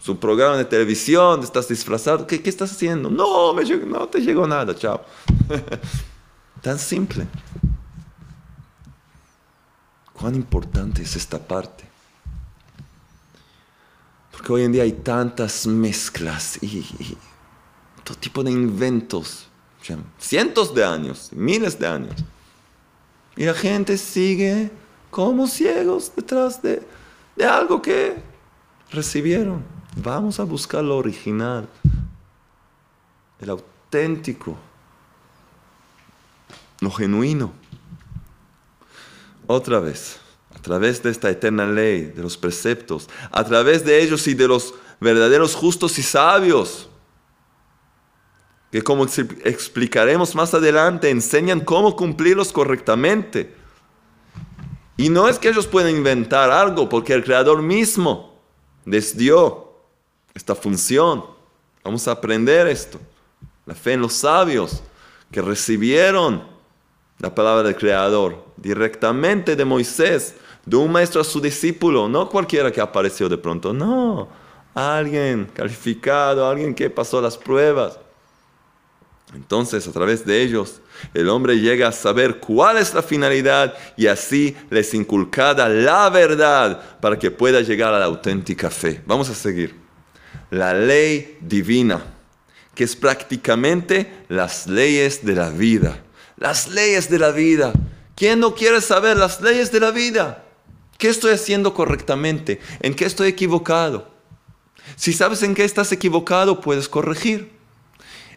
¿Es 0.00 0.08
un 0.08 0.18
programa 0.18 0.58
de 0.58 0.66
televisión? 0.66 1.42
¿Estás 1.42 1.68
disfrazado? 1.68 2.26
¿Qué, 2.26 2.42
qué 2.42 2.50
estás 2.50 2.72
haciendo? 2.72 3.08
No, 3.10 3.54
me 3.54 3.64
no 3.64 4.08
te 4.08 4.20
llegó 4.20 4.46
nada, 4.46 4.74
chao. 4.74 5.00
Tan 6.60 6.78
simple. 6.78 7.26
¿Cuán 10.12 10.34
importante 10.34 11.02
es 11.02 11.16
esta 11.16 11.38
parte? 11.38 11.95
Porque 14.36 14.52
hoy 14.52 14.64
en 14.64 14.72
día 14.72 14.82
hay 14.82 14.92
tantas 14.92 15.66
mezclas 15.66 16.62
y, 16.62 16.84
todo 18.04 18.18
tipo 18.18 18.44
de 18.44 18.50
inventos, 18.50 19.48
cientos 20.18 20.74
de 20.74 20.84
años, 20.84 21.30
miles 21.32 21.78
de 21.78 21.86
años. 21.86 22.14
Y 23.34 23.46
la 23.46 23.54
gente 23.54 23.96
sigue 23.96 24.70
como 25.10 25.46
ciegos 25.46 26.12
detrás 26.14 26.60
de, 26.60 26.86
algo 27.42 27.80
que 27.80 28.22
recibieron. 28.90 29.64
Vamos 29.96 30.38
a 30.38 30.44
buscar 30.44 30.84
lo 30.84 30.98
original, 30.98 31.66
el 33.40 33.48
auténtico, 33.48 34.54
lo 36.80 36.90
genuino. 36.90 37.52
Otra 39.46 39.80
vez 39.80 40.20
través 40.66 41.00
de 41.00 41.10
esta 41.10 41.30
eterna 41.30 41.64
ley, 41.64 42.06
de 42.06 42.20
los 42.20 42.36
preceptos, 42.36 43.08
a 43.30 43.44
través 43.44 43.84
de 43.84 44.02
ellos 44.02 44.26
y 44.26 44.34
de 44.34 44.48
los 44.48 44.74
verdaderos 44.98 45.54
justos 45.54 45.96
y 45.96 46.02
sabios, 46.02 46.88
que 48.72 48.82
como 48.82 49.04
explicaremos 49.04 50.34
más 50.34 50.54
adelante, 50.54 51.08
enseñan 51.08 51.60
cómo 51.60 51.94
cumplirlos 51.94 52.50
correctamente. 52.50 53.54
Y 54.96 55.08
no 55.08 55.28
es 55.28 55.38
que 55.38 55.50
ellos 55.50 55.68
puedan 55.68 55.94
inventar 55.94 56.50
algo, 56.50 56.88
porque 56.88 57.12
el 57.12 57.22
Creador 57.22 57.62
mismo 57.62 58.36
les 58.84 59.16
dio 59.16 59.72
esta 60.34 60.56
función. 60.56 61.24
Vamos 61.84 62.08
a 62.08 62.10
aprender 62.10 62.66
esto. 62.66 62.98
La 63.66 63.74
fe 63.76 63.92
en 63.92 64.00
los 64.00 64.14
sabios 64.14 64.82
que 65.30 65.40
recibieron 65.40 66.42
la 67.20 67.32
palabra 67.32 67.62
del 67.62 67.76
Creador 67.76 68.44
directamente 68.56 69.54
de 69.54 69.64
Moisés 69.64 70.34
de 70.66 70.76
un 70.76 70.90
maestro 70.90 71.20
a 71.20 71.24
su 71.24 71.40
discípulo, 71.40 72.08
no 72.08 72.28
cualquiera 72.28 72.72
que 72.72 72.80
apareció 72.80 73.28
de 73.28 73.38
pronto, 73.38 73.72
no. 73.72 74.28
alguien 74.74 75.48
calificado, 75.54 76.46
alguien 76.46 76.74
que 76.74 76.90
pasó 76.90 77.22
las 77.22 77.38
pruebas. 77.38 77.98
Entonces, 79.34 79.86
a 79.86 79.92
través 79.92 80.24
de 80.24 80.42
ellos, 80.42 80.80
el 81.14 81.28
hombre 81.28 81.58
llega 81.58 81.88
a 81.88 81.92
saber 81.92 82.38
cuál 82.38 82.78
es 82.78 82.94
la 82.94 83.02
finalidad 83.02 83.74
y 83.96 84.06
así 84.06 84.56
les 84.70 84.92
inculcada 84.94 85.68
la 85.68 86.10
verdad 86.10 86.98
para 87.00 87.18
que 87.18 87.30
pueda 87.30 87.60
llegar 87.60 87.92
a 87.92 87.98
la 87.98 88.04
auténtica 88.04 88.70
fe. 88.70 89.02
Vamos 89.06 89.28
a 89.28 89.34
seguir. 89.34 89.74
La 90.50 90.74
ley 90.74 91.38
divina, 91.40 92.04
que 92.74 92.84
es 92.84 92.94
prácticamente 92.94 94.24
las 94.28 94.66
leyes 94.66 95.24
de 95.24 95.34
la 95.34 95.50
vida. 95.50 95.98
Las 96.36 96.68
leyes 96.68 97.10
de 97.10 97.18
la 97.18 97.30
vida. 97.30 97.72
¿Quién 98.14 98.40
no 98.40 98.54
quiere 98.54 98.80
saber 98.80 99.16
las 99.16 99.40
leyes 99.40 99.72
de 99.72 99.80
la 99.80 99.90
vida? 99.90 100.45
¿Qué 100.98 101.08
estoy 101.08 101.32
haciendo 101.32 101.74
correctamente? 101.74 102.60
¿En 102.80 102.94
qué 102.94 103.04
estoy 103.04 103.28
equivocado? 103.28 104.08
Si 104.96 105.12
sabes 105.12 105.42
en 105.42 105.54
qué 105.54 105.64
estás 105.64 105.92
equivocado, 105.92 106.60
puedes 106.60 106.88
corregir. 106.88 107.52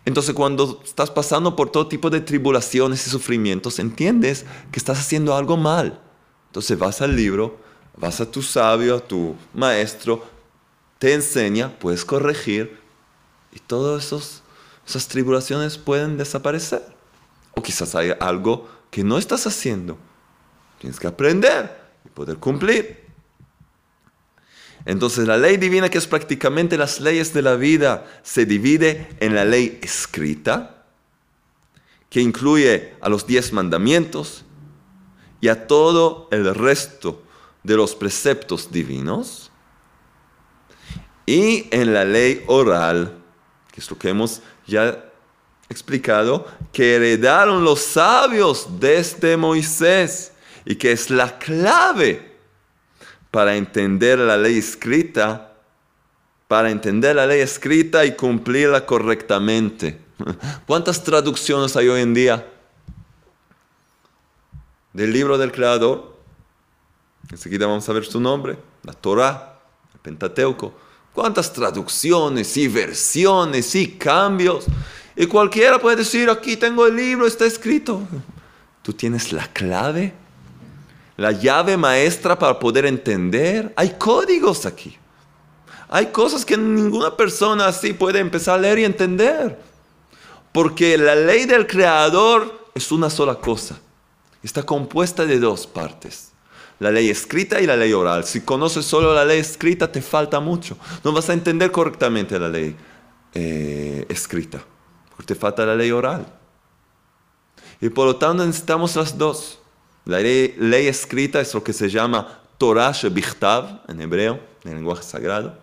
Entonces 0.05 0.33
cuando 0.33 0.81
estás 0.83 1.11
pasando 1.11 1.55
por 1.55 1.69
todo 1.69 1.87
tipo 1.87 2.09
de 2.09 2.21
tribulaciones 2.21 3.05
y 3.05 3.09
sufrimientos, 3.09 3.79
entiendes 3.79 4.45
que 4.71 4.79
estás 4.79 4.99
haciendo 4.99 5.35
algo 5.35 5.57
mal. 5.57 6.01
Entonces 6.47 6.77
vas 6.77 7.01
al 7.01 7.15
libro, 7.15 7.57
vas 7.95 8.19
a 8.19 8.29
tu 8.29 8.41
sabio, 8.41 8.95
a 8.95 8.99
tu 8.99 9.35
maestro, 9.53 10.25
te 10.97 11.13
enseña, 11.13 11.77
puedes 11.79 12.03
corregir 12.03 12.79
y 13.51 13.59
todas 13.59 14.41
esas 14.85 15.07
tribulaciones 15.07 15.77
pueden 15.77 16.17
desaparecer. 16.17 16.83
O 17.55 17.61
quizás 17.61 17.93
hay 17.95 18.13
algo 18.19 18.67
que 18.89 19.03
no 19.03 19.17
estás 19.17 19.45
haciendo. 19.45 19.97
Tienes 20.79 20.99
que 20.99 21.07
aprender 21.07 21.88
y 22.05 22.09
poder 22.09 22.37
cumplir. 22.37 23.09
Entonces 24.85 25.27
la 25.27 25.37
ley 25.37 25.57
divina, 25.57 25.89
que 25.89 25.97
es 25.97 26.07
prácticamente 26.07 26.77
las 26.77 26.99
leyes 26.99 27.33
de 27.33 27.41
la 27.41 27.55
vida, 27.55 28.05
se 28.23 28.45
divide 28.45 29.09
en 29.19 29.35
la 29.35 29.45
ley 29.45 29.79
escrita, 29.81 30.85
que 32.09 32.21
incluye 32.21 32.95
a 33.01 33.09
los 33.09 33.27
diez 33.27 33.53
mandamientos 33.53 34.45
y 35.41 35.47
a 35.47 35.67
todo 35.67 36.27
el 36.31 36.55
resto 36.55 37.21
de 37.63 37.75
los 37.75 37.93
preceptos 37.93 38.71
divinos, 38.71 39.51
y 41.25 41.67
en 41.69 41.93
la 41.93 42.05
ley 42.05 42.43
oral, 42.47 43.19
que 43.71 43.81
es 43.81 43.91
lo 43.91 43.99
que 43.99 44.09
hemos 44.09 44.41
ya 44.65 45.05
explicado, 45.69 46.47
que 46.73 46.95
heredaron 46.95 47.63
los 47.63 47.81
sabios 47.81 48.67
desde 48.79 49.37
Moisés 49.37 50.31
y 50.65 50.75
que 50.75 50.91
es 50.91 51.09
la 51.09 51.37
clave 51.37 52.37
para 53.31 53.55
entender 53.55 54.19
la 54.19 54.37
ley 54.37 54.57
escrita, 54.57 55.53
para 56.47 56.71
entender 56.71 57.15
la 57.15 57.27
ley 57.27 57.41
escrita 57.41 58.05
y 58.05 58.15
cumplirla 58.15 58.85
correctamente. 58.85 59.99
¿Cuántas 60.65 61.03
traducciones 61.03 61.75
hay 61.75 61.87
hoy 61.87 62.01
en 62.01 62.13
día 62.13 62.47
del 64.93 65.13
libro 65.13 65.37
del 65.37 65.51
Creador? 65.51 66.17
Enseguida 67.31 67.67
vamos 67.67 67.87
a 67.87 67.93
ver 67.93 68.05
su 68.05 68.19
nombre, 68.19 68.57
la 68.83 68.93
Torah, 68.93 69.59
el 69.93 69.99
Pentateuco. 69.99 70.73
¿Cuántas 71.13 71.53
traducciones 71.53 72.55
y 72.57 72.67
versiones 72.67 73.75
y 73.75 73.97
cambios? 73.97 74.65
Y 75.15 75.27
cualquiera 75.27 75.79
puede 75.79 75.97
decir, 75.97 76.29
aquí 76.29 76.57
tengo 76.57 76.87
el 76.87 76.95
libro, 76.95 77.27
está 77.27 77.45
escrito. 77.45 78.01
¿Tú 78.81 78.93
tienes 78.93 79.31
la 79.33 79.45
clave? 79.47 80.13
La 81.19 81.33
llave 81.33 81.75
maestra 81.75 82.39
para 82.39 82.57
poder 82.57 82.85
entender. 82.85 83.73
Hay 83.75 83.95
códigos 83.97 84.65
aquí. 84.65 84.97
Hay 85.89 86.07
cosas 86.07 86.45
que 86.45 86.55
ninguna 86.55 87.17
persona 87.17 87.67
así 87.67 87.91
puede 87.91 88.19
empezar 88.19 88.57
a 88.57 88.61
leer 88.61 88.79
y 88.79 88.85
entender. 88.85 89.59
Porque 90.53 90.97
la 90.97 91.15
ley 91.15 91.45
del 91.45 91.67
creador 91.67 92.69
es 92.73 92.89
una 92.93 93.09
sola 93.09 93.35
cosa. 93.35 93.77
Está 94.41 94.63
compuesta 94.63 95.25
de 95.25 95.39
dos 95.39 95.67
partes. 95.67 96.31
La 96.79 96.89
ley 96.89 97.09
escrita 97.09 97.59
y 97.59 97.65
la 97.65 97.75
ley 97.75 97.91
oral. 97.91 98.23
Si 98.23 98.39
conoces 98.39 98.85
solo 98.85 99.13
la 99.13 99.25
ley 99.25 99.39
escrita, 99.39 99.91
te 99.91 100.01
falta 100.01 100.39
mucho. 100.39 100.77
No 101.03 101.11
vas 101.11 101.29
a 101.29 101.33
entender 101.33 101.69
correctamente 101.69 102.39
la 102.39 102.47
ley 102.47 102.77
eh, 103.33 104.05
escrita. 104.07 104.63
Porque 105.09 105.33
te 105.33 105.35
falta 105.35 105.65
la 105.65 105.75
ley 105.75 105.91
oral. 105.91 106.25
Y 107.81 107.89
por 107.89 108.05
lo 108.05 108.15
tanto 108.15 108.45
necesitamos 108.45 108.95
las 108.95 109.17
dos. 109.17 109.58
La 110.09 110.19
ley, 110.19 110.87
escrita 110.87 111.39
es 111.39 111.53
lo 111.53 111.63
que 111.63 111.71
se 111.71 111.87
llama 111.87 112.41
Torah 112.57 112.91
Shebichtav 112.91 113.83
en 113.87 114.01
hebreo, 114.01 114.39
en 114.63 114.71
el 114.71 114.77
lenguaje 114.77 115.03
sagrado. 115.03 115.55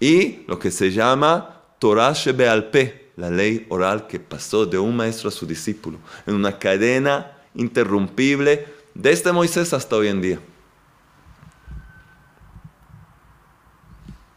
Y 0.00 0.44
lo 0.46 0.58
que 0.58 0.70
se 0.70 0.90
llama 0.90 1.60
Torah 1.78 2.14
Shebealpe, 2.14 3.12
la 3.16 3.28
ley 3.28 3.66
oral 3.68 4.06
que 4.06 4.20
pasó 4.20 4.64
de 4.64 4.78
un 4.78 4.96
maestro 4.96 5.28
a 5.28 5.32
su 5.32 5.46
discípulo, 5.46 5.98
en 6.26 6.34
una 6.34 6.58
cadena 6.58 7.36
interrumpible 7.54 8.66
desde 8.94 9.32
Moisés 9.32 9.74
hasta 9.74 9.96
hoy 9.96 10.08
en 10.08 10.22
día. 10.22 10.40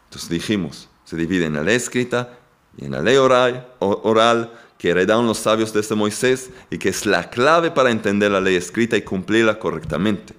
Entonces 0.04 0.28
dijimos, 0.28 0.90
se 1.04 1.16
divide 1.16 1.46
en 1.46 1.54
la 1.54 1.62
ley 1.62 1.76
escrita 1.76 2.38
y 2.76 2.84
en 2.84 2.90
la 2.90 3.00
ley 3.00 3.16
oral 3.16 4.52
que 4.82 4.90
heredaron 4.90 5.28
los 5.28 5.38
sabios 5.38 5.72
desde 5.72 5.94
Moisés 5.94 6.50
y 6.68 6.76
que 6.76 6.88
es 6.88 7.06
la 7.06 7.30
clave 7.30 7.70
para 7.70 7.92
entender 7.92 8.32
la 8.32 8.40
ley 8.40 8.56
escrita 8.56 8.96
y 8.96 9.02
cumplirla 9.02 9.56
correctamente. 9.56 10.34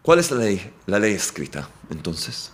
¿Cuál 0.00 0.20
es 0.20 0.30
la 0.30 0.38
ley, 0.38 0.72
la 0.86 0.98
ley 0.98 1.12
escrita? 1.12 1.68
Entonces, 1.90 2.50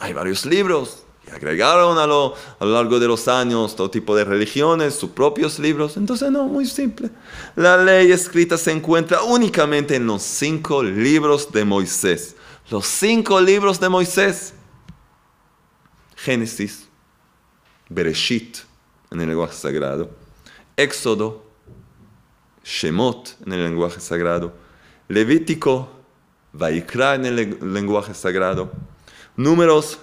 hay 0.00 0.12
varios 0.12 0.44
libros 0.44 1.04
y 1.26 1.30
agregaron 1.30 1.96
a 1.96 2.06
lo, 2.06 2.34
a 2.60 2.64
lo 2.66 2.74
largo 2.74 3.00
de 3.00 3.08
los 3.08 3.26
años 3.26 3.74
todo 3.74 3.90
tipo 3.90 4.14
de 4.14 4.24
religiones, 4.24 4.96
sus 4.96 5.12
propios 5.12 5.58
libros. 5.58 5.96
Entonces, 5.96 6.30
no, 6.30 6.44
muy 6.44 6.66
simple. 6.66 7.08
La 7.56 7.78
ley 7.78 8.12
escrita 8.12 8.58
se 8.58 8.70
encuentra 8.70 9.22
únicamente 9.22 9.96
en 9.96 10.06
los 10.06 10.20
cinco 10.20 10.82
libros 10.82 11.50
de 11.50 11.64
Moisés. 11.64 12.36
Los 12.68 12.86
cinco 12.86 13.40
libros 13.40 13.80
de 13.80 13.88
Moisés. 13.88 14.52
Génesis, 16.16 16.86
Bereshit, 17.88 18.67
en 19.10 19.20
el 19.20 19.28
lenguaje 19.28 19.54
sagrado, 19.54 20.10
Éxodo, 20.76 21.44
Shemot 22.64 23.36
en 23.46 23.52
el 23.52 23.64
lenguaje 23.64 24.00
sagrado, 24.00 24.52
Levítico, 25.08 25.88
Vaikra 26.52 27.14
en 27.14 27.26
el 27.26 27.58
lenguaje 27.72 28.14
sagrado, 28.14 28.70
Números, 29.36 29.98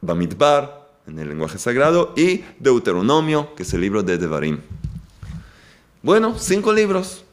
Bamidbar 0.00 0.88
en 1.06 1.18
el 1.18 1.28
lenguaje 1.28 1.58
sagrado 1.58 2.12
y 2.16 2.44
Deuteronomio, 2.58 3.54
que 3.54 3.62
es 3.62 3.72
el 3.74 3.80
libro 3.80 4.02
de 4.02 4.18
Devarim. 4.18 4.60
Bueno, 6.02 6.38
cinco 6.38 6.72
libros. 6.72 7.24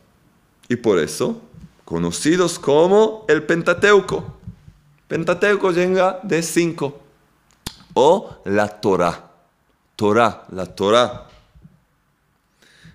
Y 0.70 0.78
por 0.78 1.00
eso, 1.00 1.42
conocidos 1.84 2.58
como 2.58 3.26
el 3.28 3.44
Pentateuco. 3.44 4.38
Pentateuco 5.08 5.72
llega 5.72 6.20
de 6.24 6.42
cinco. 6.42 7.02
O 7.94 8.38
la 8.46 8.70
Torah. 8.70 9.31
Torah, 10.02 10.48
la 10.52 10.66
Torah. 10.66 11.28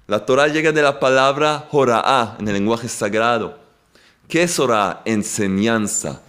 La 0.09 0.27
Torah 0.27 0.49
llega 0.49 0.73
de 0.73 0.83
la 0.83 0.99
palabra 0.99 1.69
Jorah 1.71 2.35
en 2.41 2.49
el 2.49 2.55
lenguaje 2.55 2.89
sagrado. 2.89 3.57
¿Qué 4.27 4.43
es 4.43 4.57
Jorah? 4.57 5.03
Enseñanza. 5.05 6.21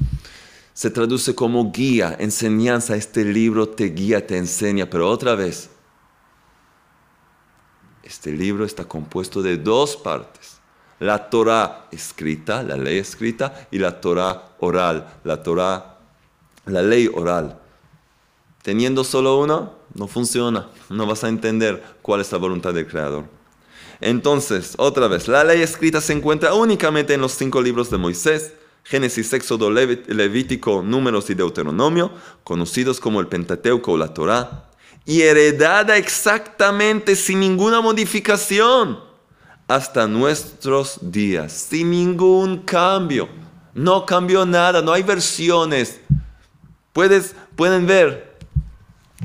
Se 0.75 0.91
traduce 0.91 1.33
como 1.33 1.71
guía, 1.71 2.15
enseñanza. 2.19 2.95
Este 2.95 3.25
libro 3.25 3.67
te 3.67 3.85
guía, 3.85 4.27
te 4.27 4.37
enseña. 4.37 4.87
Pero 4.87 5.09
otra 5.09 5.33
vez, 5.33 5.71
este 8.03 8.31
libro 8.31 8.63
está 8.63 8.85
compuesto 8.85 9.41
de 9.41 9.57
dos 9.57 9.97
partes. 9.97 10.59
La 10.99 11.27
Torah 11.27 11.87
escrita, 11.91 12.61
la 12.61 12.77
ley 12.77 12.99
escrita, 12.99 13.67
y 13.71 13.79
la 13.79 13.99
Torah 13.99 14.49
oral, 14.59 15.07
la 15.23 15.41
Torah, 15.41 15.97
la 16.67 16.83
ley 16.83 17.09
oral. 17.11 17.57
Teniendo 18.61 19.03
solo 19.03 19.39
una, 19.39 19.71
no 19.93 20.07
funciona. 20.07 20.69
No 20.89 21.05
vas 21.05 21.23
a 21.23 21.29
entender 21.29 21.83
cuál 22.01 22.21
es 22.21 22.31
la 22.31 22.37
voluntad 22.37 22.73
del 22.73 22.87
Creador. 22.87 23.25
Entonces, 23.99 24.75
otra 24.77 25.07
vez, 25.07 25.27
la 25.27 25.43
ley 25.43 25.61
escrita 25.61 26.01
se 26.01 26.13
encuentra 26.13 26.53
únicamente 26.53 27.13
en 27.13 27.21
los 27.21 27.33
cinco 27.33 27.61
libros 27.61 27.89
de 27.89 27.97
Moisés, 27.97 28.53
Génesis, 28.83 29.33
Éxodo, 29.33 29.69
Levítico, 29.69 30.81
Números 30.81 31.29
y 31.29 31.33
Deuteronomio, 31.33 32.11
conocidos 32.43 32.99
como 32.99 33.19
el 33.19 33.27
Pentateuco 33.27 33.93
o 33.93 33.97
la 33.97 34.13
Torá, 34.13 34.69
y 35.05 35.21
heredada 35.21 35.97
exactamente 35.97 37.15
sin 37.15 37.39
ninguna 37.39 37.81
modificación 37.81 38.99
hasta 39.67 40.07
nuestros 40.07 40.99
días, 41.01 41.51
sin 41.51 41.91
ningún 41.91 42.59
cambio. 42.59 43.27
No 43.73 44.05
cambió 44.05 44.45
nada, 44.45 44.81
no 44.81 44.91
hay 44.91 45.03
versiones. 45.03 45.99
Puedes, 46.93 47.35
pueden 47.55 47.85
ver 47.85 48.26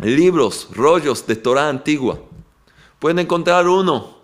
libros, 0.00 0.68
rollos 0.72 1.26
de 1.26 1.36
Torah 1.36 1.68
antigua. 1.68 2.18
Pueden 2.98 3.18
encontrar 3.18 3.68
uno 3.68 4.16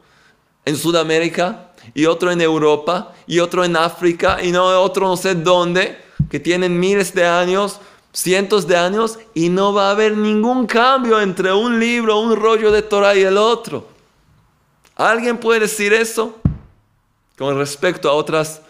en 0.65 0.77
Sudamérica 0.77 1.73
y 1.95 2.07
otro 2.07 2.31
en 2.31 2.41
Europa 2.41 3.13
y 3.27 3.41
otro 3.41 3.65
en 3.65 3.77
África 3.77 4.43
y 4.43 4.53
no 4.53 4.65
otro 4.81 5.07
no 5.07 5.17
sé 5.17 5.35
dónde, 5.35 5.99
que 6.31 6.41
tienen 6.41 6.79
miles 6.79 7.15
de 7.15 7.27
años, 7.27 7.81
cientos 8.13 8.67
de 8.67 8.77
años 8.77 9.19
y 9.35 9.49
no 9.49 9.73
va 9.73 9.89
a 9.89 9.91
haber 9.93 10.17
ningún 10.17 10.67
cambio 10.67 11.21
entre 11.21 11.53
un 11.53 11.79
libro, 11.79 12.19
un 12.19 12.37
rollo 12.37 12.71
de 12.71 12.83
Torah 12.83 13.15
y 13.15 13.23
el 13.23 13.37
otro. 13.37 13.89
¿Alguien 14.97 15.39
puede 15.39 15.61
decir 15.61 15.93
eso? 15.93 16.37
Con 17.37 17.57
respecto 17.57 18.09
a 18.09 18.15
otras 18.15 18.63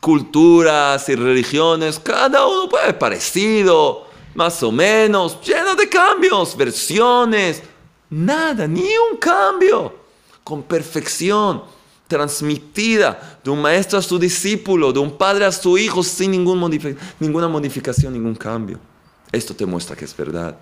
culturas 0.00 1.08
y 1.08 1.16
religiones, 1.16 1.98
cada 1.98 2.46
uno 2.46 2.68
puede 2.68 2.92
parecido, 2.92 4.03
más 4.34 4.62
o 4.62 4.72
menos, 4.72 5.40
lleno 5.42 5.74
de 5.74 5.88
cambios, 5.88 6.56
versiones, 6.56 7.62
nada, 8.10 8.66
ni 8.66 8.90
un 9.10 9.16
cambio, 9.18 9.94
con 10.42 10.62
perfección 10.62 11.62
transmitida 12.06 13.40
de 13.42 13.50
un 13.50 13.62
maestro 13.62 13.98
a 13.98 14.02
su 14.02 14.18
discípulo, 14.18 14.92
de 14.92 14.98
un 14.98 15.16
padre 15.16 15.44
a 15.44 15.52
su 15.52 15.78
hijo, 15.78 16.02
sin 16.02 16.32
ningún 16.32 16.60
ninguna 17.18 17.48
modificación, 17.48 18.12
ningún 18.12 18.34
cambio. 18.34 18.78
Esto 19.32 19.54
te 19.54 19.66
muestra 19.66 19.96
que 19.96 20.04
es 20.04 20.16
verdad. 20.16 20.56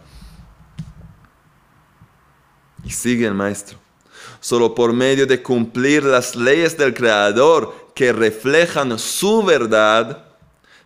Y 2.84 2.90
sigue 2.90 3.26
el 3.26 3.34
maestro. 3.34 3.78
Solo 4.40 4.74
por 4.74 4.92
medio 4.92 5.26
de 5.26 5.42
cumplir 5.42 6.04
las 6.04 6.34
leyes 6.34 6.76
del 6.76 6.94
Creador 6.94 7.92
que 7.94 8.12
reflejan 8.12 8.98
su 8.98 9.42
verdad, 9.42 10.24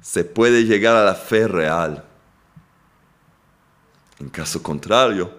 se 0.03 0.25
puede 0.25 0.65
llegar 0.65 0.97
a 0.97 1.05
la 1.05 1.15
fe 1.15 1.49
real. 1.49 2.06
En 4.19 4.29
caso 4.29 4.63
contrario, 4.63 5.31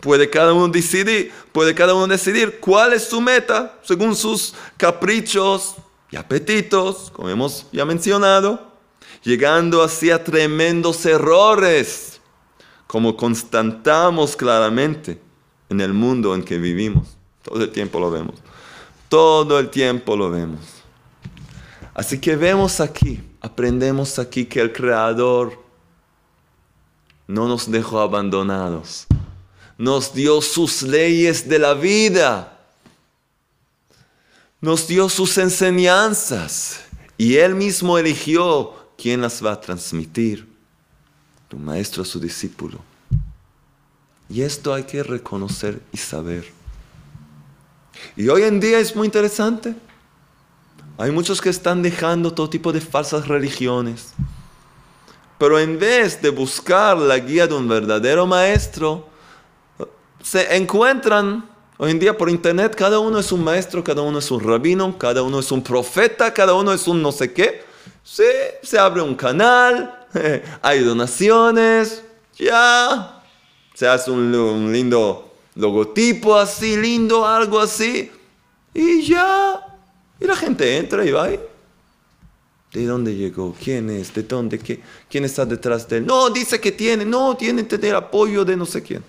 puede 0.00 0.30
cada 0.30 0.52
uno 0.52 0.68
decidir, 0.68 1.32
puede 1.52 1.74
cada 1.74 1.94
uno 1.94 2.06
decidir 2.06 2.60
cuál 2.60 2.92
es 2.92 3.04
su 3.04 3.20
meta 3.20 3.78
según 3.82 4.14
sus 4.14 4.54
caprichos 4.76 5.74
y 6.10 6.16
apetitos, 6.16 7.10
como 7.10 7.28
hemos 7.28 7.66
ya 7.72 7.84
mencionado, 7.84 8.72
llegando 9.22 9.82
así 9.82 10.10
a 10.10 10.22
tremendos 10.22 11.04
errores, 11.06 12.20
como 12.86 13.16
constatamos 13.16 14.36
claramente 14.36 15.20
en 15.68 15.80
el 15.80 15.92
mundo 15.92 16.34
en 16.34 16.42
que 16.42 16.58
vivimos. 16.58 17.16
Todo 17.42 17.62
el 17.62 17.70
tiempo 17.70 17.98
lo 17.98 18.10
vemos. 18.10 18.36
Todo 19.08 19.58
el 19.58 19.70
tiempo 19.70 20.16
lo 20.16 20.30
vemos. 20.30 20.60
Así 21.94 22.18
que 22.18 22.36
vemos 22.36 22.80
aquí, 22.80 23.20
aprendemos 23.40 24.18
aquí 24.18 24.46
que 24.46 24.60
el 24.60 24.72
Creador 24.72 25.61
no 27.32 27.48
nos 27.48 27.70
dejó 27.70 28.00
abandonados. 28.00 29.06
Nos 29.78 30.12
dio 30.12 30.42
sus 30.42 30.82
leyes 30.82 31.48
de 31.48 31.58
la 31.58 31.72
vida. 31.72 32.58
Nos 34.60 34.86
dio 34.86 35.08
sus 35.08 35.38
enseñanzas. 35.38 36.80
Y 37.16 37.36
Él 37.36 37.54
mismo 37.54 37.96
eligió 37.96 38.74
quién 38.98 39.22
las 39.22 39.42
va 39.42 39.52
a 39.52 39.60
transmitir. 39.60 40.46
Tu 41.48 41.56
maestro 41.56 42.02
a 42.02 42.06
su 42.06 42.20
discípulo. 42.20 42.78
Y 44.28 44.42
esto 44.42 44.74
hay 44.74 44.84
que 44.84 45.02
reconocer 45.02 45.80
y 45.90 45.96
saber. 45.96 46.44
Y 48.14 48.28
hoy 48.28 48.42
en 48.42 48.60
día 48.60 48.78
es 48.78 48.94
muy 48.94 49.06
interesante. 49.06 49.74
Hay 50.98 51.10
muchos 51.10 51.40
que 51.40 51.48
están 51.48 51.82
dejando 51.82 52.34
todo 52.34 52.50
tipo 52.50 52.74
de 52.74 52.82
falsas 52.82 53.26
religiones. 53.26 54.12
Pero 55.42 55.58
en 55.58 55.76
vez 55.76 56.22
de 56.22 56.30
buscar 56.30 56.96
la 56.96 57.18
guía 57.18 57.48
de 57.48 57.54
un 57.54 57.66
verdadero 57.66 58.28
maestro, 58.28 59.08
se 60.22 60.54
encuentran 60.54 61.50
hoy 61.78 61.90
en 61.90 61.98
día 61.98 62.16
por 62.16 62.30
internet, 62.30 62.76
cada 62.76 63.00
uno 63.00 63.18
es 63.18 63.32
un 63.32 63.42
maestro, 63.42 63.82
cada 63.82 64.02
uno 64.02 64.20
es 64.20 64.30
un 64.30 64.40
rabino, 64.40 64.96
cada 64.96 65.20
uno 65.24 65.40
es 65.40 65.50
un 65.50 65.60
profeta, 65.60 66.32
cada 66.32 66.54
uno 66.54 66.72
es 66.72 66.86
un 66.86 67.02
no 67.02 67.10
sé 67.10 67.32
qué. 67.32 67.64
Se, 68.04 68.60
se 68.62 68.78
abre 68.78 69.02
un 69.02 69.16
canal, 69.16 70.06
hay 70.62 70.78
donaciones, 70.84 72.04
ya, 72.38 73.20
se 73.74 73.88
hace 73.88 74.12
un, 74.12 74.32
un 74.32 74.72
lindo 74.72 75.28
logotipo 75.56 76.36
así, 76.36 76.76
lindo, 76.76 77.26
algo 77.26 77.58
así, 77.58 78.12
y 78.72 79.02
ya, 79.02 79.60
y 80.20 80.24
la 80.24 80.36
gente 80.36 80.76
entra 80.76 81.04
y 81.04 81.10
va. 81.10 81.30
¿De 82.72 82.86
dónde 82.86 83.14
llegó? 83.14 83.54
¿Quién 83.62 83.90
es? 83.90 84.14
¿De 84.14 84.22
dónde? 84.22 84.58
¿Qué? 84.58 84.82
¿Quién 85.10 85.24
está 85.24 85.44
detrás 85.44 85.86
de 85.88 85.98
él? 85.98 86.06
No, 86.06 86.30
dice 86.30 86.60
que 86.60 86.72
tiene. 86.72 87.04
No, 87.04 87.36
tiene 87.36 87.66
que 87.66 87.78
tener 87.78 87.94
apoyo 87.94 88.44
de 88.44 88.56
no 88.56 88.64
sé 88.64 88.82
quién. 88.82 89.04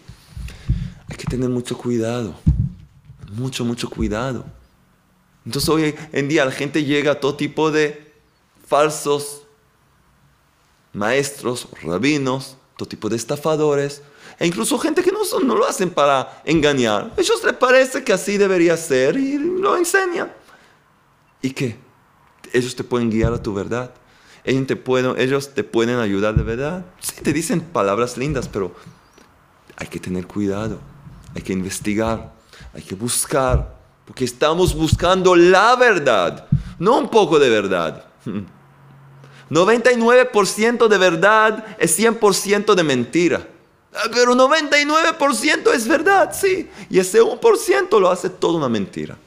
Hay 1.10 1.16
que 1.16 1.26
tener 1.26 1.50
mucho 1.50 1.78
cuidado. 1.78 2.36
Mucho, 3.32 3.64
mucho 3.64 3.90
cuidado. 3.90 4.46
Entonces 5.46 5.70
hoy 5.70 5.96
en 6.12 6.28
día 6.28 6.46
la 6.46 6.52
gente 6.52 6.84
llega 6.84 7.14
a 7.14 7.20
todo 7.20 7.36
tipo 7.36 7.72
de 7.72 8.14
falsos 8.68 9.44
maestros, 10.94 11.68
rabinos, 11.82 12.56
todo 12.78 12.88
tipo 12.88 13.10
de 13.10 13.16
estafadores, 13.16 14.02
e 14.40 14.48
incluso 14.48 14.78
gente 14.78 15.04
que 15.04 15.12
no, 15.12 15.56
lo 15.56 15.66
hacen 15.66 15.90
para 15.90 16.42
engañar. 16.46 17.12
A 17.18 17.22
ellos 17.22 17.44
les 17.44 17.54
parece 17.54 18.04
que 18.04 18.14
así 18.14 18.38
debería 18.38 18.78
ser 18.78 19.18
y 19.18 19.38
lo 19.38 19.76
enseñan. 19.78 20.32
¿Y 21.42 21.52
qué? 21.52 21.78
Ellos 22.54 22.76
te 22.76 22.84
pueden 22.84 23.10
guiar 23.10 23.34
a 23.34 23.42
tu 23.42 23.54
verdad. 23.54 23.92
Ellos 24.46 24.68
te 24.68 24.76
pueden, 24.76 25.20
ellos 25.20 25.54
te 25.54 25.64
pueden 25.64 26.00
ayudar 26.00 26.36
de 26.36 26.44
verdad. 26.44 26.86
Sí, 27.00 27.16
te 27.22 27.34
dicen 27.34 27.62
palabras 27.62 28.18
lindas, 28.18 28.48
pero 28.48 28.74
hay 29.76 29.88
que 29.88 30.00
tener 30.00 30.28
cuidado. 30.28 30.80
Hay 31.36 31.42
que 31.42 31.54
investigar. 31.54 32.34
Hay 32.74 32.82
que 32.82 32.96
buscar. 32.96 33.76
Porque 34.06 34.26
estamos 34.26 34.76
buscando 34.76 35.36
la 35.36 35.76
verdad, 35.76 36.48
no 36.78 37.00
un 37.00 37.10
poco 37.10 37.40
de 37.40 37.50
verdad. 37.50 38.06
99% 39.50 40.88
de 40.88 40.98
verdad 40.98 41.66
es 41.78 41.98
100% 41.98 42.74
de 42.76 42.84
mentira. 42.84 43.48
Ah, 43.94 44.10
pero 44.12 44.34
99% 44.34 45.72
es 45.74 45.88
verdad, 45.88 46.32
sí. 46.34 46.70
Y 46.90 46.98
ese 46.98 47.22
1% 47.22 48.00
lo 48.00 48.10
hace 48.10 48.30
toda 48.30 48.58
una 48.58 48.70
mentira. 48.70 49.18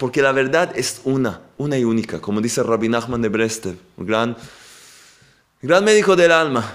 Porque 0.00 0.22
la 0.22 0.32
verdad 0.32 0.72
es 0.74 1.02
una, 1.04 1.42
una 1.58 1.76
y 1.76 1.84
única, 1.84 2.22
como 2.22 2.40
dice 2.40 2.62
Rabbi 2.62 2.88
Nachman 2.88 3.20
de 3.20 3.28
Brestev, 3.28 3.76
un 3.98 4.06
gran, 4.06 4.34
gran 5.60 5.84
médico 5.84 6.16
del 6.16 6.32
alma. 6.32 6.74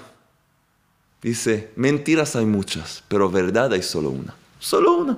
Dice, 1.23 1.71
mentiras 1.75 2.35
hay 2.35 2.45
muchas, 2.45 3.03
pero 3.07 3.27
verdad 3.31 3.73
hay 3.73 3.81
solo 3.81 4.11
una. 4.11 4.35
Solo 4.59 4.97
una. 4.97 5.17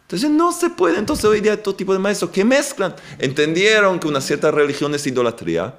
Entonces 0.00 0.30
no 0.30 0.50
se 0.50 0.70
puede. 0.70 0.96
Entonces 0.96 1.26
hoy 1.26 1.42
día 1.42 1.62
todo 1.62 1.74
tipo 1.74 1.92
de 1.92 1.98
maestros 1.98 2.30
que 2.30 2.42
mezclan. 2.42 2.94
Entendieron 3.18 4.00
que 4.00 4.08
una 4.08 4.22
cierta 4.22 4.50
religión 4.50 4.94
es 4.94 5.06
idolatría, 5.06 5.74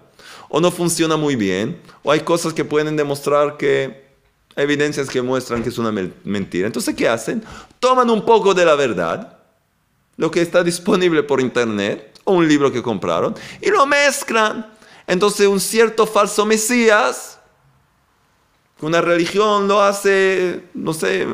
o 0.49 0.61
no 0.61 0.69
funciona 0.69 1.17
muy 1.17 1.35
bien, 1.35 1.81
o 2.03 2.11
hay 2.11 2.19
cosas 2.19 2.53
que 2.53 2.65
pueden 2.65 2.95
demostrar 2.95 3.57
que 3.57 4.05
evidencias 4.55 5.09
que 5.09 5.23
muestran 5.23 5.63
que 5.63 5.69
es 5.69 5.79
una 5.79 5.91
mentira. 6.23 6.67
Entonces, 6.67 6.93
¿qué 6.93 7.09
hacen? 7.09 7.43
Toman 7.79 8.11
un 8.11 8.23
poco 8.23 8.53
de 8.53 8.63
la 8.63 8.75
verdad, 8.75 9.36
lo 10.17 10.29
que 10.31 10.41
está 10.41 10.63
disponible 10.63 11.23
por 11.23 11.39
internet, 11.39 12.19
o 12.23 12.33
un 12.33 12.47
libro 12.47 12.71
que 12.71 12.83
compraron, 12.83 13.35
y 13.61 13.69
lo 13.69 13.85
mezclan. 13.85 14.73
Entonces, 15.05 15.47
un 15.47 15.59
cierto 15.59 16.05
falso 16.05 16.45
Mesías, 16.45 17.39
una 18.81 18.99
religión 18.99 19.67
lo 19.67 19.81
hace, 19.81 20.63
no 20.73 20.93
sé, 20.93 21.25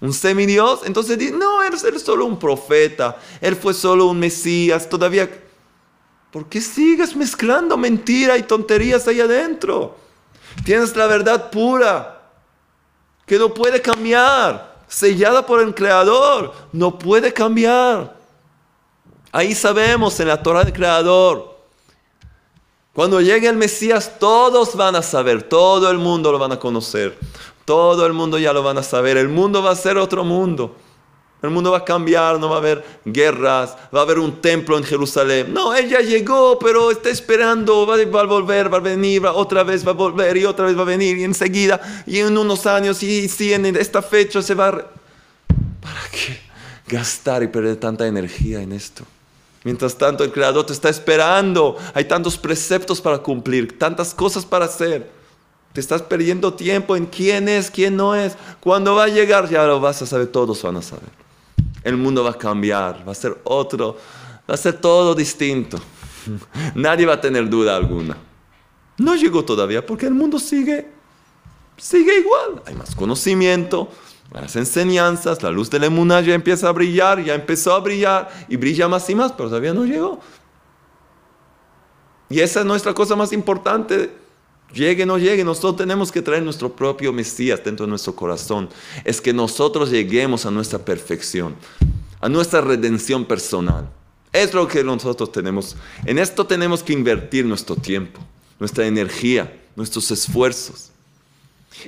un 0.00 0.12
semidios, 0.12 0.80
entonces 0.84 1.16
dicen, 1.16 1.38
no, 1.38 1.62
él 1.62 1.72
es 1.72 2.02
solo 2.02 2.26
un 2.26 2.38
profeta, 2.38 3.16
él 3.40 3.56
fue 3.56 3.72
solo 3.72 4.06
un 4.06 4.18
Mesías, 4.18 4.88
todavía... 4.88 5.40
¿Por 6.30 6.48
qué 6.48 6.60
sigues 6.60 7.14
mezclando 7.14 7.76
mentira 7.76 8.36
y 8.36 8.42
tonterías 8.42 9.06
ahí 9.06 9.20
adentro? 9.20 9.96
Tienes 10.64 10.96
la 10.96 11.06
verdad 11.06 11.48
pura 11.48 12.22
que 13.24 13.38
no 13.38 13.54
puede 13.54 13.80
cambiar, 13.80 14.82
sellada 14.88 15.46
por 15.46 15.60
el 15.60 15.72
Creador, 15.76 16.52
no 16.72 16.98
puede 16.98 17.32
cambiar. 17.32 18.16
Ahí 19.34 19.52
sabemos 19.52 20.20
en 20.20 20.28
la 20.28 20.40
Torah 20.40 20.62
del 20.62 20.72
Creador, 20.72 21.56
cuando 22.92 23.20
llegue 23.20 23.48
el 23.48 23.56
Mesías, 23.56 24.20
todos 24.20 24.76
van 24.76 24.94
a 24.94 25.02
saber, 25.02 25.42
todo 25.42 25.90
el 25.90 25.98
mundo 25.98 26.30
lo 26.30 26.38
van 26.38 26.52
a 26.52 26.60
conocer, 26.60 27.18
todo 27.64 28.06
el 28.06 28.12
mundo 28.12 28.38
ya 28.38 28.52
lo 28.52 28.62
van 28.62 28.78
a 28.78 28.84
saber, 28.84 29.16
el 29.16 29.28
mundo 29.28 29.60
va 29.60 29.72
a 29.72 29.74
ser 29.74 29.98
otro 29.98 30.22
mundo. 30.22 30.76
El 31.42 31.50
mundo 31.50 31.72
va 31.72 31.78
a 31.78 31.84
cambiar, 31.84 32.38
no 32.38 32.48
va 32.48 32.54
a 32.54 32.58
haber 32.58 32.84
guerras, 33.04 33.76
va 33.92 33.98
a 33.98 34.02
haber 34.02 34.20
un 34.20 34.40
templo 34.40 34.78
en 34.78 34.84
Jerusalén. 34.84 35.52
No, 35.52 35.74
ella 35.74 35.98
llegó, 35.98 36.56
pero 36.60 36.92
está 36.92 37.10
esperando, 37.10 37.88
va, 37.88 37.96
a 37.96 38.24
volver, 38.24 38.72
va 38.72 38.76
a 38.76 38.80
venir, 38.80 39.26
otra 39.26 39.64
vez 39.64 39.84
va 39.84 39.90
a 39.90 39.94
volver 39.94 40.36
y 40.36 40.44
otra 40.44 40.66
vez 40.66 40.78
va 40.78 40.82
a 40.82 40.84
venir 40.84 41.18
y 41.18 41.24
enseguida 41.24 41.80
y 42.06 42.20
en 42.20 42.38
unos 42.38 42.66
años 42.66 43.02
y 43.02 43.28
si 43.28 43.52
en 43.52 43.66
esta 43.66 44.00
fecha 44.00 44.40
se 44.40 44.54
va 44.54 44.68
a... 44.68 44.70
¿Para 44.70 46.00
qué 46.12 46.38
gastar 46.86 47.42
y 47.42 47.48
perder 47.48 47.76
tanta 47.78 48.06
energía 48.06 48.62
en 48.62 48.70
esto? 48.70 49.04
Mientras 49.64 49.96
tanto 49.96 50.22
el 50.22 50.30
Creador 50.30 50.66
te 50.66 50.72
está 50.72 50.88
esperando, 50.88 51.76
hay 51.94 52.04
tantos 52.04 52.38
preceptos 52.38 53.00
para 53.00 53.18
cumplir, 53.18 53.78
tantas 53.78 54.14
cosas 54.14 54.44
para 54.44 54.66
hacer. 54.66 55.10
Te 55.72 55.80
estás 55.80 56.02
perdiendo 56.02 56.54
tiempo 56.54 56.94
en 56.94 57.06
quién 57.06 57.48
es, 57.48 57.70
quién 57.70 57.96
no 57.96 58.14
es. 58.14 58.36
Cuando 58.60 58.94
va 58.94 59.04
a 59.04 59.08
llegar 59.08 59.48
ya 59.48 59.64
lo 59.64 59.80
vas 59.80 60.02
a 60.02 60.06
saber, 60.06 60.28
todos 60.28 60.62
van 60.62 60.76
a 60.76 60.82
saber 60.82 61.24
el 61.84 61.98
mundo 61.98 62.24
va 62.24 62.30
a 62.30 62.38
cambiar, 62.38 63.06
va 63.06 63.12
a 63.12 63.14
ser 63.14 63.38
otro, 63.44 63.96
va 64.48 64.54
a 64.54 64.56
ser 64.56 64.80
todo 64.80 65.14
distinto. 65.14 65.78
Nadie 66.74 67.06
va 67.06 67.14
a 67.14 67.20
tener 67.20 67.48
duda 67.48 67.76
alguna. 67.76 68.16
No 68.96 69.14
llegó 69.14 69.44
todavía 69.44 69.84
porque 69.84 70.06
el 70.06 70.14
mundo 70.14 70.38
sigue 70.38 70.88
sigue 71.76 72.18
igual. 72.18 72.62
Hay 72.66 72.74
más 72.74 72.94
conocimiento, 72.94 73.90
las 74.40 74.56
enseñanzas, 74.56 75.42
la 75.42 75.50
luz 75.50 75.70
de 75.70 75.78
la 75.78 75.86
emuná 75.86 76.20
ya 76.20 76.34
empieza 76.34 76.68
a 76.68 76.72
brillar, 76.72 77.22
ya 77.22 77.34
empezó 77.34 77.72
a 77.72 77.78
brillar 77.78 78.28
y 78.48 78.56
brilla 78.56 78.88
más 78.88 79.08
y 79.08 79.14
más, 79.14 79.32
pero 79.32 79.48
todavía 79.48 79.72
no 79.72 79.84
llegó. 79.84 80.20
Y 82.28 82.40
esa 82.40 82.60
es 82.60 82.66
nuestra 82.66 82.92
cosa 82.92 83.14
más 83.14 83.32
importante. 83.32 84.10
Llegue 84.72 85.06
no 85.06 85.18
llegue, 85.18 85.44
nosotros 85.44 85.76
tenemos 85.76 86.10
que 86.10 86.20
traer 86.20 86.42
nuestro 86.42 86.74
propio 86.74 87.12
Mesías 87.12 87.62
dentro 87.62 87.86
de 87.86 87.90
nuestro 87.90 88.16
corazón. 88.16 88.68
Es 89.04 89.20
que 89.20 89.32
nosotros 89.32 89.90
lleguemos 89.90 90.44
a 90.46 90.50
nuestra 90.50 90.80
perfección, 90.80 91.54
a 92.20 92.28
nuestra 92.28 92.60
redención 92.60 93.24
personal. 93.24 93.88
Es 94.32 94.52
lo 94.52 94.66
que 94.66 94.82
nosotros 94.82 95.30
tenemos. 95.30 95.76
En 96.04 96.18
esto 96.18 96.44
tenemos 96.44 96.82
que 96.82 96.92
invertir 96.92 97.46
nuestro 97.46 97.76
tiempo, 97.76 98.20
nuestra 98.58 98.84
energía, 98.84 99.62
nuestros 99.76 100.10
esfuerzos. 100.10 100.90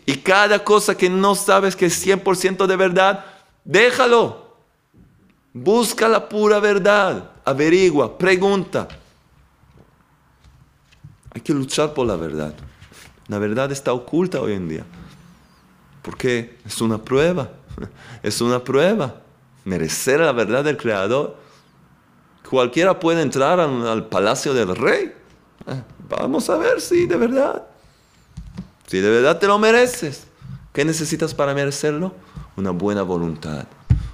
Y 0.04 0.16
cada 0.16 0.62
cosa 0.62 0.96
que 0.96 1.08
no 1.08 1.34
sabes 1.34 1.76
que 1.76 1.86
es 1.86 2.06
100% 2.06 2.66
de 2.66 2.76
verdad, 2.76 3.24
déjalo. 3.64 4.46
Busca 5.52 6.08
la 6.08 6.28
pura 6.28 6.60
verdad. 6.60 7.30
Averigua, 7.44 8.18
pregunta. 8.18 8.88
Hay 11.32 11.40
que 11.40 11.54
luchar 11.54 11.94
por 11.94 12.06
la 12.06 12.16
verdad. 12.16 12.54
La 13.28 13.38
verdad 13.38 13.72
está 13.72 13.92
oculta 13.92 14.40
hoy 14.40 14.52
en 14.54 14.68
día. 14.68 14.84
Porque 16.02 16.58
es 16.64 16.80
una 16.80 16.98
prueba. 16.98 17.50
Es 18.22 18.40
una 18.40 18.62
prueba. 18.62 19.16
Merecer 19.64 20.20
la 20.20 20.32
verdad 20.32 20.64
del 20.64 20.76
Creador. 20.76 21.36
Cualquiera 22.48 22.98
puede 22.98 23.22
entrar 23.22 23.60
al, 23.60 24.06
palacio 24.06 24.54
del 24.54 24.74
rey. 24.74 25.12
Eh, 25.66 25.82
vamos 26.08 26.48
a 26.48 26.56
ver 26.56 26.80
si 26.80 27.06
de 27.06 27.16
verdad. 27.16 27.66
Si 28.86 29.00
de 29.00 29.10
verdad 29.10 29.38
te 29.38 29.46
lo 29.46 29.58
mereces. 29.58 30.26
¿Qué 30.72 30.84
necesitas 30.84 31.34
para 31.34 31.54
merecerlo? 31.54 32.14
Una 32.56 32.70
buena 32.70 33.02
voluntad. 33.02 33.66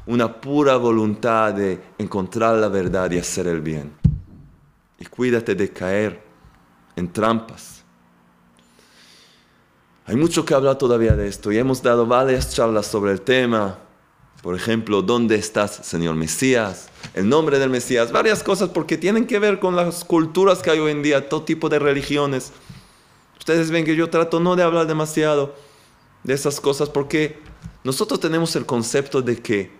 Una 0.06 0.40
pura 0.40 0.76
voluntad 0.76 1.52
de 1.54 1.80
encontrar 1.98 2.56
la 2.56 2.68
verdad 2.68 3.11
y 3.11 3.18
hacer 3.18 3.46
el 3.46 3.61
bien. 3.61 3.92
Y 4.98 5.06
cuídate 5.06 5.54
de 5.54 5.70
caer 5.70 6.22
en 6.96 7.12
trampas. 7.12 7.82
Hay 10.06 10.16
mucho 10.16 10.44
que 10.44 10.54
hablar 10.54 10.78
todavía 10.78 11.14
de 11.14 11.28
esto 11.28 11.52
y 11.52 11.58
hemos 11.58 11.82
dado 11.82 12.06
varias 12.06 12.54
charlas 12.54 12.87
sobre 12.87 13.12
el 13.12 13.20
tema. 13.20 13.78
Por 14.42 14.56
ejemplo, 14.56 15.02
¿dónde 15.02 15.37
estás, 15.37 15.80
Señor 15.85 16.16
Mesías? 16.16 16.88
El 17.14 17.28
nombre 17.28 17.58
del 17.61 17.70
Mesías, 17.70 18.11
varias 18.11 18.42
cosas 18.42 18.70
porque 18.70 18.96
tienen 18.96 19.26
que 19.26 19.38
ver 19.38 19.61
con 19.61 19.76
las 19.76 20.04
culturas 20.04 20.58
que 20.61 20.70
hay 20.70 20.80
hoy 20.80 20.90
en 20.90 21.02
día, 21.02 21.28
todo 21.28 21.42
tipo 21.42 21.68
de 21.68 21.78
religiones. 21.78 22.52
Ustedes 23.42 23.72
ven 23.72 23.85
que 23.85 23.96
yo 23.96 24.09
trato 24.09 24.38
no 24.38 24.55
de 24.55 24.62
hablar 24.62 24.87
demasiado 24.87 25.52
de 26.22 26.33
esas 26.33 26.61
cosas 26.61 26.88
porque 26.88 27.40
nosotros 27.83 28.20
tenemos 28.20 28.55
el 28.55 28.64
concepto 28.64 29.20
de 29.20 29.42
que 29.42 29.72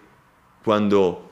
cuando 0.65 1.31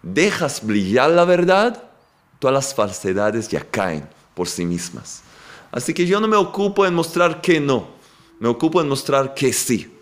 dejas 0.00 0.64
brillar 0.64 1.10
la 1.10 1.24
verdad, 1.24 1.90
todas 2.38 2.54
las 2.54 2.72
falsedades 2.76 3.48
ya 3.48 3.68
caen 3.68 4.08
por 4.34 4.46
sí 4.46 4.64
mismas. 4.64 5.24
Así 5.72 5.92
que 5.92 6.06
yo 6.06 6.20
no 6.20 6.28
me 6.28 6.36
ocupo 6.36 6.86
en 6.86 6.94
mostrar 6.94 7.40
que 7.40 7.58
no, 7.58 7.88
me 8.38 8.46
ocupo 8.46 8.80
en 8.80 8.88
mostrar 8.88 9.34
que 9.34 9.52
sí. 9.52 9.92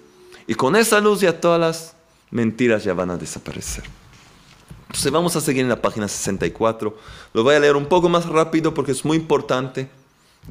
Y 0.46 0.54
con 0.54 0.76
esa 0.76 1.00
luz 1.00 1.22
ya 1.22 1.40
todas 1.40 1.58
las 1.58 1.96
mentiras 2.30 2.84
ya 2.84 2.92
van 2.92 3.12
a 3.12 3.16
desaparecer. 3.16 3.84
Entonces 4.88 5.10
vamos 5.10 5.36
a 5.36 5.40
seguir 5.40 5.62
en 5.62 5.70
la 5.70 5.80
página 5.80 6.06
64. 6.06 6.98
Lo 7.32 7.42
voy 7.42 7.54
a 7.54 7.60
leer 7.60 7.76
un 7.76 7.86
poco 7.86 8.10
más 8.10 8.26
rápido 8.26 8.74
porque 8.74 8.92
es 8.92 9.06
muy 9.06 9.16
importante. 9.16 10.01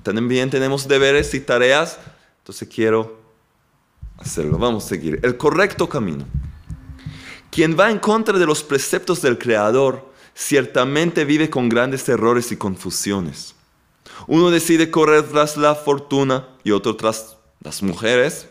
También 0.03 0.49
tenemos 0.49 0.87
deberes 0.87 1.33
y 1.33 1.39
tareas. 1.39 1.99
Entonces 2.39 2.67
quiero 2.73 3.19
hacerlo. 4.17 4.57
Vamos 4.57 4.85
a 4.85 4.89
seguir. 4.89 5.19
El 5.23 5.37
correcto 5.37 5.87
camino. 5.87 6.25
Quien 7.51 7.77
va 7.77 7.91
en 7.91 7.99
contra 7.99 8.39
de 8.39 8.45
los 8.45 8.63
preceptos 8.63 9.21
del 9.21 9.37
Creador 9.37 10.09
ciertamente 10.33 11.25
vive 11.25 11.49
con 11.49 11.69
grandes 11.69 12.07
errores 12.07 12.51
y 12.51 12.57
confusiones. 12.57 13.55
Uno 14.27 14.49
decide 14.49 14.89
correr 14.89 15.23
tras 15.23 15.57
la 15.57 15.75
fortuna 15.75 16.47
y 16.63 16.71
otro 16.71 16.95
tras 16.95 17.37
las 17.61 17.83
mujeres. 17.83 18.47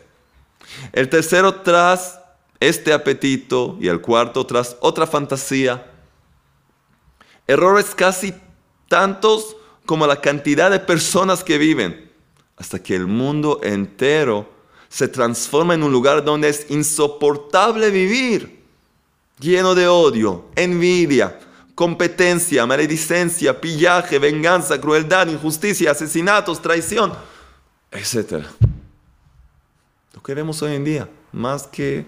El 0.92 1.08
tercero 1.08 1.62
tras 1.62 2.20
este 2.60 2.92
apetito 2.92 3.78
y 3.80 3.88
el 3.88 4.00
cuarto 4.00 4.44
tras 4.46 4.76
otra 4.80 5.06
fantasía. 5.06 5.90
Errores 7.46 7.94
casi 7.94 8.34
tantos 8.88 9.56
como 9.90 10.06
la 10.06 10.20
cantidad 10.20 10.70
de 10.70 10.78
personas 10.78 11.42
que 11.42 11.58
viven, 11.58 12.12
hasta 12.56 12.80
que 12.80 12.94
el 12.94 13.08
mundo 13.08 13.58
entero 13.64 14.48
se 14.88 15.08
transforma 15.08 15.74
en 15.74 15.82
un 15.82 15.90
lugar 15.90 16.24
donde 16.24 16.48
es 16.48 16.70
insoportable 16.70 17.90
vivir, 17.90 18.62
lleno 19.40 19.74
de 19.74 19.88
odio, 19.88 20.44
envidia, 20.54 21.40
competencia, 21.74 22.64
maledicencia, 22.66 23.60
pillaje, 23.60 24.20
venganza, 24.20 24.80
crueldad, 24.80 25.26
injusticia, 25.26 25.90
asesinatos, 25.90 26.62
traición, 26.62 27.12
etc. 27.90 28.44
Lo 30.14 30.22
que 30.22 30.34
vemos 30.34 30.62
hoy 30.62 30.76
en 30.76 30.84
día, 30.84 31.08
más 31.32 31.64
que, 31.66 32.06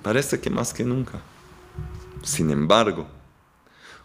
parece 0.00 0.38
que 0.38 0.48
más 0.48 0.72
que 0.72 0.84
nunca. 0.84 1.20
Sin 2.22 2.52
embargo, 2.52 3.08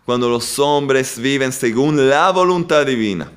cuando 0.05 0.29
los 0.29 0.59
hombres 0.59 1.19
viven 1.19 1.51
según 1.51 2.09
la 2.09 2.31
voluntad 2.31 2.85
divina 2.85 3.31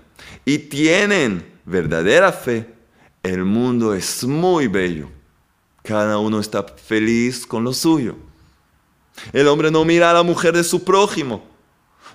y 0.45 0.59
tienen 0.59 1.61
verdadera 1.65 2.33
fe, 2.33 2.69
el 3.23 3.45
mundo 3.45 3.95
es 3.95 4.25
muy 4.25 4.67
bello. 4.67 5.09
Cada 5.83 6.19
uno 6.19 6.41
está 6.41 6.63
feliz 6.63 7.47
con 7.47 7.65
lo 7.65 7.73
suyo. 7.73 8.17
El 9.33 9.49
hombre 9.49 9.71
no 9.71 9.85
mira 9.85 10.11
a 10.11 10.15
la 10.15 10.23
mujer 10.23 10.55
de 10.55 10.63
su 10.63 10.85
prójimo, 10.85 11.45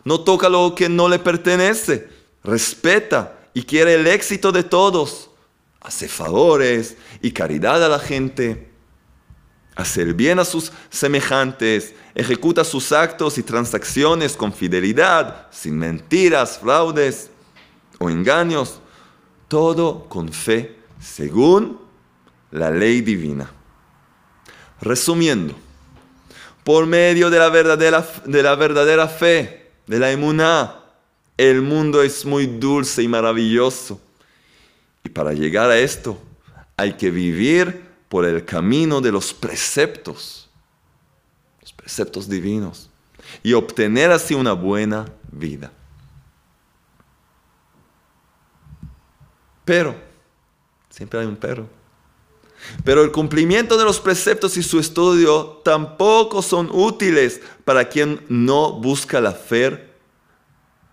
no 0.06 0.22
toca 0.22 0.50
lo 0.50 0.74
que 0.76 0.88
no 0.88 1.10
le 1.10 1.20
pertenece, 1.20 2.08
respeta 2.44 3.39
y 3.54 3.63
quiere 3.63 3.96
el 3.96 4.08
éxito 4.08 4.52
de 4.52 4.63
todos, 4.63 5.30
hace 5.82 6.08
favores 6.08 6.96
y 7.22 7.32
caridad 7.32 7.84
a 7.84 7.89
la 7.89 8.00
gente, 8.00 8.73
hace 9.76 10.02
el 10.02 10.14
bien 10.14 10.40
a 10.40 10.46
sus 10.46 10.72
semejantes, 10.90 11.94
ejecuta 12.16 12.64
sus 12.64 12.92
actos 12.92 13.38
y 13.38 13.44
transacciones 13.44 14.36
con 14.36 14.54
fidelidad, 14.54 15.48
sin 15.52 15.78
mentiras, 15.78 16.60
fraudes 16.60 17.30
o 18.00 18.10
engaños, 18.10 18.80
todo 19.48 20.08
con 20.10 20.32
fe 20.32 20.78
según 21.00 21.80
la 22.52 22.70
ley 22.70 23.02
divina. 23.02 23.52
Resumiendo, 24.82 25.56
por 26.64 26.86
medio 26.86 27.30
de 27.30 27.40
la 27.40 27.50
verdadera, 27.50 28.06
de 28.26 28.44
la 28.44 28.56
verdadera 28.56 29.08
fe, 29.08 29.72
de 29.88 30.00
la 30.00 30.12
emuná. 30.12 30.80
El 31.36 31.62
mundo 31.62 32.04
es 32.04 32.26
muy 32.26 32.46
dulce 32.46 33.02
y 33.02 33.08
maravilloso. 33.08 34.00
Y 35.04 35.10
para 35.10 35.34
llegar 35.34 35.70
a 35.70 35.78
esto 35.78 36.18
hay 36.78 36.94
que 36.94 37.12
vivir 37.12 37.83
por 38.13 38.26
el 38.26 38.45
camino 38.45 39.02
de 39.02 39.12
los 39.12 39.34
preceptos, 39.34 40.47
los 41.60 41.73
preceptos 41.73 42.30
divinos, 42.30 42.88
y 43.41 43.54
obtener 43.54 44.12
así 44.12 44.36
una 44.36 44.54
buena 44.54 45.12
vida. 45.32 45.71
Pero, 49.65 49.95
siempre 50.91 51.21
hay 51.21 51.26
un 51.26 51.36
pero 51.36 51.67
pero 52.84 53.04
el 53.04 53.12
cumplimiento 53.12 53.80
de 53.80 53.84
los 53.84 53.99
preceptos 53.99 54.58
y 54.58 54.62
su 54.62 54.78
estudio 54.78 55.60
tampoco 55.65 56.43
son 56.43 56.69
útiles 56.71 57.41
para 57.65 57.89
quien 57.89 58.23
no 58.30 58.73
busca 58.73 59.19
la 59.21 59.32
fe, 59.32 59.89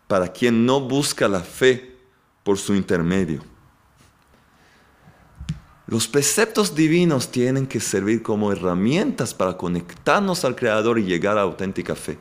para 0.09 0.29
quien 0.29 0.65
no 0.65 0.81
busca 0.81 1.29
la 1.29 1.41
fe 1.41 1.99
por 2.45 2.57
su 2.57 2.75
intermedio. 2.75 3.50
Los 5.91 6.07
preceptos 6.07 6.77
divinos 6.77 7.33
tienen 7.33 7.67
que 7.67 7.81
servir 7.81 8.23
como 8.23 8.53
herramientas 8.53 9.35
para 9.35 9.57
conectarnos 9.57 10.45
al 10.45 10.55
Creador 10.55 11.01
y 11.01 11.03
llegar 11.03 11.37
a 11.37 11.43
auténtica 11.43 11.97
fe. 11.97 12.17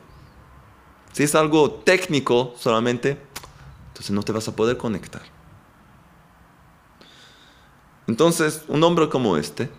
Si 1.12 1.22
es 1.22 1.36
algo 1.36 1.70
técnico 1.70 2.52
solamente, 2.58 3.16
entonces 3.88 4.10
no 4.10 4.24
te 4.24 4.32
vas 4.32 4.48
a 4.48 4.56
poder 4.56 4.76
conectar. 4.76 5.22
Entonces, 8.08 8.64
un 8.66 8.82
hombre 8.82 9.08
como 9.08 9.36
este, 9.36 9.70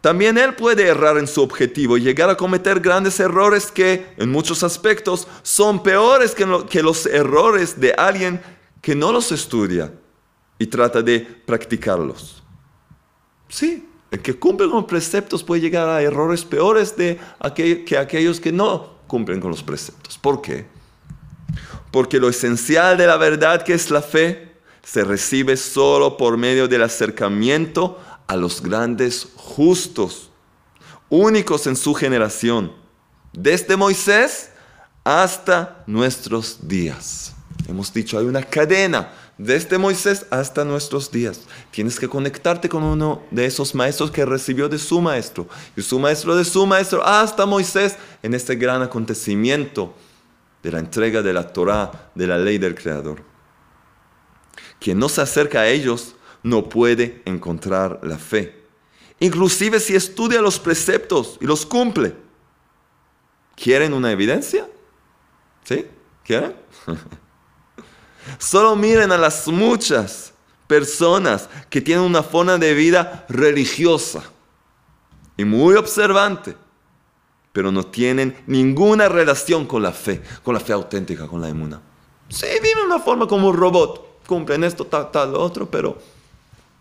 también 0.00 0.36
él 0.36 0.56
puede 0.56 0.88
errar 0.88 1.18
en 1.18 1.28
su 1.28 1.40
objetivo 1.40 1.96
y 1.96 2.00
llegar 2.00 2.30
a 2.30 2.36
cometer 2.36 2.80
grandes 2.80 3.20
errores 3.20 3.70
que 3.70 4.12
en 4.16 4.28
muchos 4.28 4.64
aspectos 4.64 5.28
son 5.44 5.84
peores 5.84 6.34
que, 6.34 6.82
los 6.82 7.06
errores 7.06 7.78
de 7.78 7.92
alguien 7.92 8.42
que 8.80 8.96
no 8.96 9.12
los 9.12 9.30
estudia 9.30 9.94
y 10.58 10.66
trata 10.66 11.00
de 11.00 11.20
practicarlos. 11.20 12.41
Sí, 13.52 13.86
el 14.10 14.22
que 14.22 14.38
cumple 14.38 14.66
con 14.66 14.76
los 14.76 14.86
preceptos 14.86 15.44
puede 15.44 15.60
llegar 15.60 15.86
a 15.86 16.00
errores 16.00 16.42
peores 16.42 16.96
de 16.96 17.20
que 17.54 17.98
aquellos 17.98 18.40
que 18.40 18.50
no 18.50 18.94
cumplen 19.06 19.40
con 19.40 19.50
los 19.50 19.62
preceptos. 19.62 20.16
¿Por 20.16 20.40
qué? 20.40 20.64
Porque 21.90 22.18
lo 22.18 22.30
esencial 22.30 22.96
de 22.96 23.06
la 23.06 23.18
verdad 23.18 23.62
que 23.62 23.74
es 23.74 23.90
la 23.90 24.00
fe 24.00 24.54
se 24.82 25.04
recibe 25.04 25.58
solo 25.58 26.16
por 26.16 26.38
medio 26.38 26.66
del 26.66 26.82
acercamiento 26.82 28.00
a 28.26 28.36
los 28.36 28.62
grandes 28.62 29.28
justos, 29.36 30.30
únicos 31.10 31.66
en 31.66 31.76
su 31.76 31.92
generación, 31.92 32.72
desde 33.34 33.76
Moisés 33.76 34.48
hasta 35.04 35.84
nuestros 35.86 36.66
días. 36.66 37.34
Hemos 37.68 37.92
dicho, 37.92 38.18
hay 38.18 38.24
una 38.24 38.42
cadena 38.42 39.12
desde 39.42 39.76
Moisés 39.76 40.26
hasta 40.30 40.64
nuestros 40.64 41.10
días. 41.10 41.40
Tienes 41.70 41.98
que 41.98 42.08
conectarte 42.08 42.68
con 42.68 42.84
uno 42.84 43.22
de 43.30 43.44
esos 43.44 43.74
maestros 43.74 44.10
que 44.10 44.24
recibió 44.24 44.68
de 44.68 44.78
su 44.78 45.00
maestro 45.00 45.48
y 45.76 45.82
su 45.82 45.98
maestro 45.98 46.36
de 46.36 46.44
su 46.44 46.64
maestro 46.64 47.04
hasta 47.04 47.44
Moisés 47.44 47.96
en 48.22 48.34
este 48.34 48.54
gran 48.54 48.82
acontecimiento 48.82 49.94
de 50.62 50.70
la 50.70 50.78
entrega 50.78 51.22
de 51.22 51.32
la 51.32 51.52
Torah, 51.52 52.10
de 52.14 52.26
la 52.26 52.38
ley 52.38 52.58
del 52.58 52.76
Creador. 52.76 53.22
Quien 54.78 54.98
no 54.98 55.08
se 55.08 55.20
acerca 55.20 55.62
a 55.62 55.68
ellos 55.68 56.14
no 56.44 56.68
puede 56.68 57.22
encontrar 57.24 58.00
la 58.02 58.18
fe. 58.18 58.62
Inclusive 59.18 59.80
si 59.80 59.96
estudia 59.96 60.40
los 60.40 60.58
preceptos 60.58 61.38
y 61.40 61.46
los 61.46 61.66
cumple. 61.66 62.14
¿Quieren 63.56 63.92
una 63.92 64.12
evidencia? 64.12 64.68
¿Sí? 65.64 65.86
¿Quieren? 66.24 66.54
Solo 68.38 68.76
miren 68.76 69.12
a 69.12 69.18
las 69.18 69.46
muchas 69.48 70.32
personas 70.66 71.48
que 71.68 71.80
tienen 71.80 72.04
una 72.04 72.22
forma 72.22 72.58
de 72.58 72.74
vida 72.74 73.26
religiosa 73.28 74.22
y 75.36 75.44
muy 75.44 75.74
observante, 75.74 76.56
pero 77.52 77.70
no 77.70 77.84
tienen 77.84 78.36
ninguna 78.46 79.08
relación 79.08 79.66
con 79.66 79.82
la 79.82 79.92
fe, 79.92 80.22
con 80.42 80.54
la 80.54 80.60
fe 80.60 80.72
auténtica, 80.72 81.26
con 81.26 81.40
la 81.40 81.48
emuna. 81.48 81.80
Sí, 82.28 82.46
viven 82.62 82.86
una 82.86 82.98
forma 82.98 83.26
como 83.26 83.48
un 83.48 83.56
robot, 83.56 84.24
cumplen 84.26 84.64
esto, 84.64 84.86
tal, 84.86 85.10
tal, 85.10 85.34
otro, 85.34 85.70
pero 85.70 85.98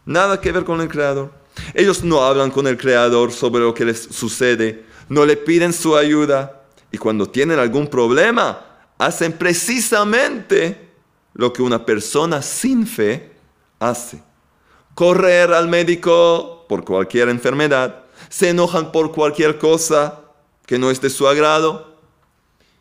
nada 0.05 0.39
que 0.39 0.51
ver 0.51 0.63
con 0.63 0.79
el 0.79 0.87
Creador. 0.87 1.31
Ellos 1.73 2.03
no 2.03 2.23
hablan 2.23 2.51
con 2.51 2.67
el 2.67 2.77
Creador 2.77 3.33
sobre 3.33 3.61
lo 3.61 3.73
que 3.73 3.85
les 3.85 4.01
sucede, 4.01 4.85
no 5.09 5.25
le 5.25 5.35
piden 5.35 5.73
su 5.73 5.97
ayuda 5.97 6.63
y 6.91 6.97
cuando 6.97 7.27
tienen 7.27 7.59
algún 7.59 7.87
problema, 7.87 8.65
hacen 8.97 9.33
precisamente 9.33 10.90
lo 11.33 11.53
que 11.53 11.61
una 11.61 11.85
persona 11.85 12.41
sin 12.41 12.85
fe 12.85 13.31
hace. 13.79 14.21
Correr 14.93 15.53
al 15.53 15.67
médico 15.67 16.65
por 16.67 16.83
cualquier 16.83 17.29
enfermedad, 17.29 18.03
se 18.29 18.49
enojan 18.49 18.91
por 18.91 19.11
cualquier 19.11 19.57
cosa 19.57 20.21
que 20.65 20.77
no 20.77 20.89
es 20.89 21.01
de 21.01 21.09
su 21.09 21.27
agrado, 21.27 21.97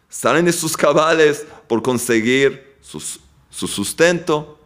salen 0.09 0.45
de 0.45 0.53
sus 0.53 0.77
cabales 0.77 1.47
por 1.67 1.83
conseguir 1.83 2.77
su, 2.81 3.01
sustento, 3.51 4.59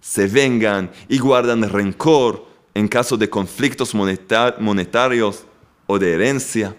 se 0.00 0.26
vengan 0.26 0.90
y 1.08 1.18
guardan 1.18 1.68
rencor 1.68 2.46
en 2.74 2.88
caso 2.88 3.16
de 3.16 3.28
conflictos 3.30 3.94
monetarios 3.94 5.44
o 5.86 5.98
de 5.98 6.12
herencia. 6.12 6.76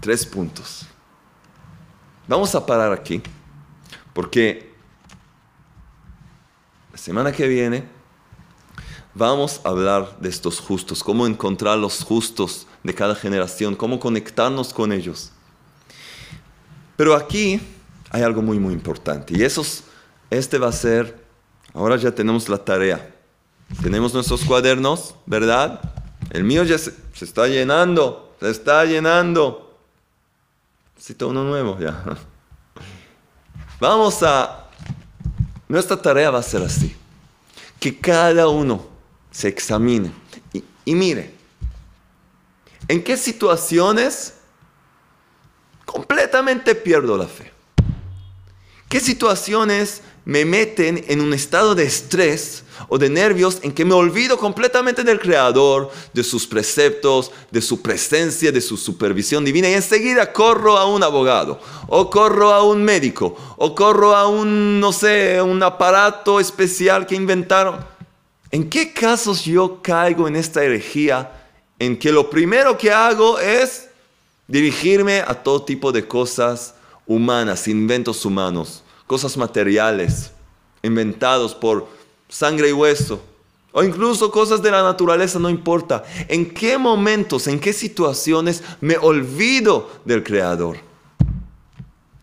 Tres 0.00 0.24
puntos. 0.24 0.86
Vamos 2.26 2.54
a 2.54 2.64
parar 2.64 2.92
aquí, 2.92 3.22
porque 4.12 4.67
semana 6.98 7.32
que 7.32 7.46
viene 7.46 7.98
vamos 9.14 9.60
a 9.64 9.70
hablar 9.70 10.18
de 10.20 10.28
estos 10.28 10.60
justos, 10.60 11.02
cómo 11.02 11.26
encontrar 11.26 11.76
los 11.78 12.04
justos 12.04 12.66
de 12.82 12.94
cada 12.94 13.14
generación, 13.14 13.74
cómo 13.74 13.98
conectarnos 13.98 14.72
con 14.72 14.92
ellos. 14.92 15.32
Pero 16.96 17.14
aquí 17.14 17.60
hay 18.10 18.22
algo 18.22 18.42
muy, 18.42 18.58
muy 18.58 18.72
importante. 18.72 19.36
Y 19.36 19.42
eso, 19.42 19.64
este 20.30 20.58
va 20.58 20.68
a 20.68 20.72
ser, 20.72 21.24
ahora 21.74 21.96
ya 21.96 22.12
tenemos 22.12 22.48
la 22.48 22.58
tarea. 22.58 23.14
Tenemos 23.82 24.14
nuestros 24.14 24.44
cuadernos, 24.44 25.14
¿verdad? 25.26 25.80
El 26.30 26.44
mío 26.44 26.64
ya 26.64 26.78
se, 26.78 26.94
se 27.12 27.24
está 27.24 27.46
llenando, 27.46 28.34
se 28.40 28.50
está 28.50 28.84
llenando. 28.84 29.78
Necesito 30.94 31.28
uno 31.28 31.44
nuevo 31.44 31.78
ya. 31.78 32.04
Vamos 33.80 34.22
a... 34.22 34.67
Nuestra 35.68 36.00
tarea 36.00 36.30
va 36.30 36.38
a 36.38 36.42
ser 36.42 36.62
así. 36.62 36.96
Que 37.78 37.96
cada 37.96 38.48
uno 38.48 38.86
se 39.30 39.48
examine 39.48 40.10
y, 40.52 40.64
y 40.84 40.94
mire. 40.94 41.34
¿En 42.88 43.04
qué 43.04 43.16
situaciones 43.16 44.34
completamente 45.84 46.74
pierdo 46.74 47.16
la 47.16 47.26
fe? 47.26 47.52
¿Qué 48.88 48.98
situaciones 48.98 50.00
me 50.24 50.44
meten 50.44 51.04
en 51.08 51.20
un 51.20 51.32
estado 51.32 51.74
de 51.74 51.84
estrés 51.84 52.64
o 52.88 52.98
de 52.98 53.08
nervios 53.08 53.58
en 53.62 53.72
que 53.72 53.84
me 53.84 53.94
olvido 53.94 54.38
completamente 54.38 55.02
del 55.02 55.18
Creador, 55.18 55.90
de 56.12 56.22
sus 56.22 56.46
preceptos, 56.46 57.32
de 57.50 57.60
su 57.60 57.82
presencia, 57.82 58.52
de 58.52 58.60
su 58.60 58.76
supervisión 58.76 59.44
divina 59.44 59.68
y 59.68 59.74
enseguida 59.74 60.32
corro 60.32 60.76
a 60.76 60.86
un 60.86 61.02
abogado 61.02 61.58
o 61.88 62.08
corro 62.10 62.52
a 62.52 62.62
un 62.62 62.84
médico 62.84 63.36
o 63.56 63.74
corro 63.74 64.14
a 64.14 64.28
un, 64.28 64.78
no 64.80 64.92
sé, 64.92 65.40
un 65.42 65.62
aparato 65.62 66.40
especial 66.40 67.06
que 67.06 67.14
inventaron. 67.14 67.84
¿En 68.50 68.68
qué 68.70 68.92
casos 68.92 69.44
yo 69.44 69.80
caigo 69.82 70.28
en 70.28 70.36
esta 70.36 70.64
herejía 70.64 71.32
en 71.78 71.98
que 71.98 72.12
lo 72.12 72.30
primero 72.30 72.78
que 72.78 72.90
hago 72.90 73.38
es 73.38 73.88
dirigirme 74.46 75.20
a 75.20 75.34
todo 75.34 75.62
tipo 75.62 75.92
de 75.92 76.06
cosas 76.06 76.74
humanas, 77.06 77.68
inventos 77.68 78.24
humanos? 78.24 78.82
Cosas 79.08 79.36
materiales, 79.36 80.30
inventados 80.82 81.54
por 81.54 81.88
sangre 82.28 82.68
y 82.68 82.72
hueso, 82.72 83.20
o 83.72 83.82
incluso 83.82 84.30
cosas 84.30 84.62
de 84.62 84.70
la 84.70 84.82
naturaleza, 84.82 85.38
no 85.38 85.50
importa. 85.50 86.04
¿En 86.28 86.50
qué 86.50 86.78
momentos, 86.78 87.46
en 87.48 87.58
qué 87.58 87.72
situaciones 87.72 88.62
me 88.80 88.96
olvido 88.98 89.90
del 90.04 90.22
Creador? 90.22 90.76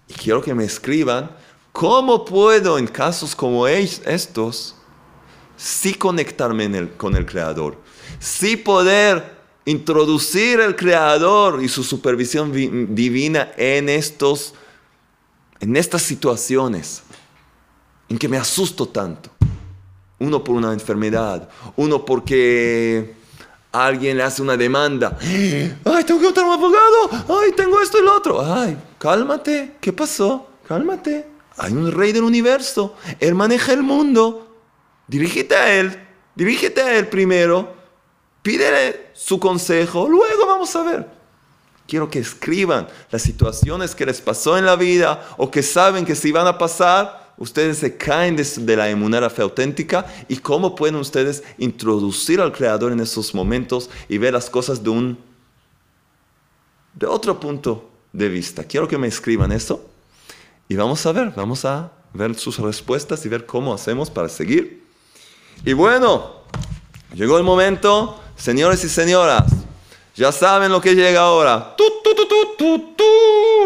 Y 0.07 0.13
quiero 0.13 0.41
que 0.41 0.53
me 0.53 0.63
escriban 0.63 1.31
cómo 1.71 2.23
puedo 2.23 2.77
en 2.77 2.87
casos 2.87 3.35
como 3.35 3.67
estos, 3.67 4.75
sí 5.57 5.95
conectarme 5.95 6.89
con 6.97 7.15
el 7.15 7.25
Creador, 7.25 7.77
sí 8.19 8.57
poder 8.57 9.35
introducir 9.65 10.59
el 10.59 10.75
Creador 10.75 11.63
y 11.63 11.67
su 11.67 11.83
supervisión 11.83 12.51
divina 12.93 13.53
en 13.57 13.89
estos 13.89 14.53
en 15.59 15.75
estas 15.75 16.01
situaciones 16.01 17.03
en 18.09 18.17
que 18.17 18.27
me 18.27 18.37
asusto 18.37 18.87
tanto, 18.87 19.29
uno 20.19 20.43
por 20.43 20.55
una 20.55 20.73
enfermedad, 20.73 21.49
uno 21.75 22.05
porque 22.05 23.15
alguien 23.71 24.17
le 24.17 24.23
hace 24.23 24.41
una 24.41 24.55
demanda, 24.55 25.17
ay, 25.21 26.03
tengo 26.05 26.19
que 26.19 26.27
encontrar 26.27 26.45
un 26.45 26.53
abogado, 26.53 27.41
ay, 27.41 27.51
tengo 27.53 27.81
esto 27.81 27.97
y 27.99 28.03
lo 28.03 28.15
otro, 28.15 28.41
ay, 28.41 28.77
cálmate, 28.97 29.75
¿qué 29.81 29.91
pasó? 29.91 30.49
Cálmate, 30.67 31.27
hay 31.57 31.73
un 31.73 31.91
rey 31.91 32.11
del 32.11 32.23
universo, 32.23 32.95
él 33.19 33.35
maneja 33.35 33.73
el 33.73 33.83
mundo, 33.83 34.47
dirígete 35.07 35.55
a 35.55 35.73
él, 35.73 35.99
dirígete 36.35 36.81
a 36.81 36.97
él 36.97 37.07
primero, 37.07 37.73
pídele 38.41 39.09
su 39.13 39.39
consejo, 39.39 40.07
luego 40.07 40.45
vamos 40.45 40.75
a 40.75 40.83
ver. 40.83 41.14
Quiero 41.87 42.09
que 42.09 42.19
escriban 42.19 42.87
las 43.11 43.21
situaciones 43.21 43.93
que 43.93 44.05
les 44.05 44.21
pasó 44.21 44.57
en 44.57 44.65
la 44.65 44.75
vida 44.75 45.27
o 45.37 45.51
que 45.51 45.61
saben 45.61 46.05
que 46.05 46.15
si 46.15 46.31
van 46.31 46.47
a 46.47 46.57
pasar, 46.57 47.33
ustedes 47.37 47.77
se 47.77 47.95
caen 47.97 48.35
de, 48.35 48.75
la 48.75 48.89
emunera 48.89 49.29
fe 49.29 49.43
auténtica 49.43 50.05
y 50.27 50.37
cómo 50.37 50.75
pueden 50.75 50.95
ustedes 50.95 51.43
introducir 51.57 52.41
al 52.41 52.51
Creador 52.51 52.91
en 52.91 52.99
esos 52.99 53.35
momentos 53.35 53.89
y 54.09 54.17
ver 54.17 54.33
las 54.33 54.49
cosas 54.49 54.83
de 54.83 54.89
un 54.89 55.17
de 56.93 57.05
otro 57.05 57.39
punto 57.39 57.89
de 58.13 58.29
vista. 58.29 58.63
Quiero 58.63 58.87
que 58.87 58.97
me 58.97 59.07
escriban 59.07 59.51
eso 59.51 59.85
y 60.67 60.75
vamos 60.75 61.05
a 61.05 61.11
ver, 61.11 61.31
vamos 61.35 61.65
a 61.65 61.91
ver 62.13 62.35
sus 62.35 62.57
respuestas 62.57 63.25
y 63.25 63.29
ver 63.29 63.45
cómo 63.45 63.73
hacemos 63.73 64.09
para 64.09 64.29
seguir. 64.29 64.87
Y 65.65 65.73
bueno, 65.73 66.37
llegó 67.13 67.37
el 67.37 67.43
momento, 67.43 68.19
señores 68.35 68.83
y 68.83 68.89
señoras. 68.89 69.54
Ya 70.15 70.31
saben 70.31 70.71
lo 70.71 70.79
que 70.79 70.95
llega 70.95 71.21
ahora. 71.21 71.75
¡Tu, 71.75 71.83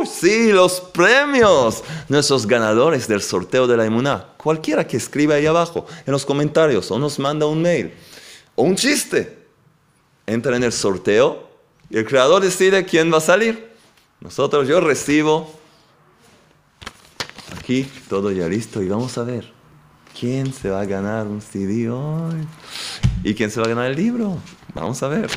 sí, 0.06 0.52
los 0.52 0.80
premios. 0.80 1.84
Nuestros 2.08 2.47
ganadores 2.47 3.08
del 3.08 3.22
sorteo 3.22 3.68
de 3.68 3.78
la 3.78 3.86
Emuná. 3.86 4.26
Cualquiera 4.38 4.86
que 4.88 4.97
escriba 4.97 5.36
ahí 5.36 5.45
abajo 5.45 5.86
en 6.06 6.12
los 6.12 6.26
comentarios 6.26 6.89
o 6.91 6.97
nos 6.97 7.20
manda 7.20 7.45
un 7.45 7.62
mail 7.62 7.93
o 8.56 8.64
un 8.64 8.76
chiste. 8.76 9.38
Entra 10.26 10.56
en 10.56 10.64
el 10.64 10.72
sorteo 10.72 11.50
y 11.89 11.97
el 11.97 12.06
creador 12.06 12.41
decide 12.41 12.86
quién 12.86 13.12
va 13.12 13.18
a 13.18 13.22
salir. 13.22 13.70
Nosotros, 14.20 14.68
yo 14.68 14.80
recibo 14.80 15.52
aquí 17.58 17.89
todo 18.10 18.32
ya 18.32 18.47
listo 18.47 18.82
y 18.82 18.89
vamos 18.89 19.18
a 19.18 19.24
ver 19.24 19.52
quién 20.20 20.54
se 20.54 20.70
va 20.70 20.82
a 20.82 20.86
ganar 20.86 21.28
un 21.28 21.41
CD 21.41 21.89
hoy 21.89 22.47
y 23.24 23.34
quién 23.34 23.50
se 23.50 23.60
va 23.60 23.68
a 23.68 23.70
ganar 23.70 23.91
el 23.91 23.95
libro. 23.95 24.38
Vamos 24.74 25.02
a 25.04 25.08
ver. 25.08 25.30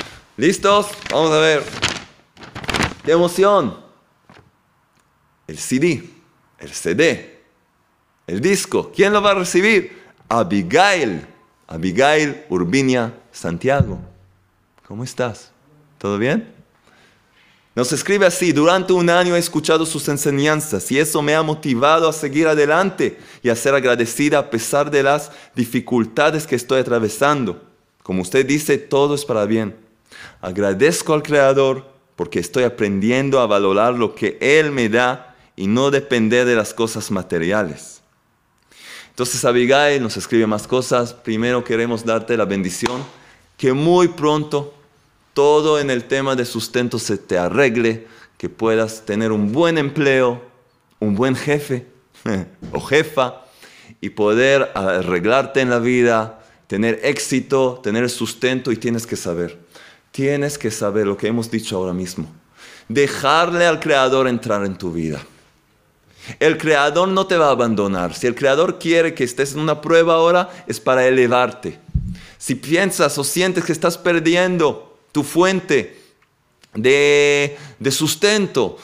¿Listos? 0.42 0.88
Vamos 1.08 1.30
a 1.30 1.38
ver. 1.38 1.62
¡Qué 3.04 3.12
emoción! 3.12 3.76
El 5.46 5.56
CD, 5.56 6.02
el 6.58 6.72
CD, 6.72 7.38
el 8.26 8.40
disco. 8.40 8.90
¿Quién 8.92 9.12
lo 9.12 9.22
va 9.22 9.30
a 9.30 9.34
recibir? 9.34 10.02
Abigail, 10.28 11.24
Abigail 11.68 12.42
Urbinia 12.48 13.14
Santiago. 13.30 14.00
¿Cómo 14.88 15.04
estás? 15.04 15.52
¿Todo 15.96 16.18
bien? 16.18 16.52
Nos 17.76 17.92
escribe 17.92 18.26
así, 18.26 18.50
durante 18.50 18.92
un 18.92 19.10
año 19.10 19.36
he 19.36 19.38
escuchado 19.38 19.86
sus 19.86 20.08
enseñanzas 20.08 20.90
y 20.90 20.98
eso 20.98 21.22
me 21.22 21.36
ha 21.36 21.42
motivado 21.44 22.08
a 22.08 22.12
seguir 22.12 22.48
adelante 22.48 23.16
y 23.44 23.48
a 23.48 23.54
ser 23.54 23.76
agradecida 23.76 24.40
a 24.40 24.50
pesar 24.50 24.90
de 24.90 25.04
las 25.04 25.30
dificultades 25.54 26.48
que 26.48 26.56
estoy 26.56 26.80
atravesando. 26.80 27.62
Como 28.02 28.22
usted 28.22 28.44
dice, 28.44 28.76
todo 28.76 29.14
es 29.14 29.24
para 29.24 29.46
bien. 29.46 29.81
Agradezco 30.40 31.14
al 31.14 31.22
Creador 31.22 31.90
porque 32.16 32.38
estoy 32.38 32.64
aprendiendo 32.64 33.40
a 33.40 33.46
valorar 33.46 33.94
lo 33.94 34.14
que 34.14 34.38
Él 34.40 34.70
me 34.70 34.88
da 34.88 35.34
y 35.56 35.66
no 35.66 35.90
depender 35.90 36.46
de 36.46 36.56
las 36.56 36.74
cosas 36.74 37.10
materiales. 37.10 38.02
Entonces 39.10 39.44
Abigail 39.44 40.02
nos 40.02 40.16
escribe 40.16 40.46
más 40.46 40.66
cosas. 40.66 41.12
Primero 41.12 41.62
queremos 41.64 42.04
darte 42.04 42.36
la 42.36 42.44
bendición 42.44 43.02
que 43.56 43.72
muy 43.72 44.08
pronto 44.08 44.74
todo 45.34 45.78
en 45.78 45.90
el 45.90 46.04
tema 46.04 46.34
de 46.34 46.44
sustento 46.44 46.98
se 46.98 47.16
te 47.16 47.38
arregle, 47.38 48.06
que 48.38 48.48
puedas 48.48 49.04
tener 49.04 49.32
un 49.32 49.52
buen 49.52 49.78
empleo, 49.78 50.42
un 50.98 51.14
buen 51.14 51.36
jefe 51.36 51.86
o 52.72 52.80
jefa 52.80 53.44
y 54.00 54.10
poder 54.10 54.70
arreglarte 54.74 55.60
en 55.60 55.70
la 55.70 55.78
vida, 55.78 56.42
tener 56.66 57.00
éxito, 57.04 57.80
tener 57.82 58.10
sustento 58.10 58.72
y 58.72 58.76
tienes 58.76 59.06
que 59.06 59.16
saber, 59.16 59.58
tienes 60.12 60.58
que 60.58 60.70
saber 60.70 61.06
lo 61.06 61.16
que 61.16 61.26
hemos 61.26 61.50
dicho 61.50 61.76
ahora 61.76 61.92
mismo, 61.92 62.30
dejarle 62.88 63.66
al 63.66 63.80
Creador 63.80 64.28
entrar 64.28 64.64
en 64.64 64.76
tu 64.76 64.92
vida. 64.92 65.20
El 66.38 66.56
Creador 66.56 67.08
no 67.08 67.26
te 67.26 67.36
va 67.36 67.48
a 67.48 67.52
abandonar. 67.52 68.14
Si 68.14 68.28
el 68.28 68.34
Creador 68.34 68.78
quiere 68.78 69.14
que 69.14 69.24
estés 69.24 69.54
en 69.54 69.60
una 69.60 69.80
prueba 69.80 70.14
ahora, 70.14 70.50
es 70.68 70.78
para 70.78 71.06
elevarte. 71.06 71.80
Si 72.38 72.54
piensas 72.54 73.18
o 73.18 73.24
sientes 73.24 73.64
que 73.64 73.72
estás 73.72 73.98
perdiendo, 73.98 74.98
tu 75.10 75.24
fuente 75.24 76.00
de, 76.74 77.56
sustento. 77.90 78.78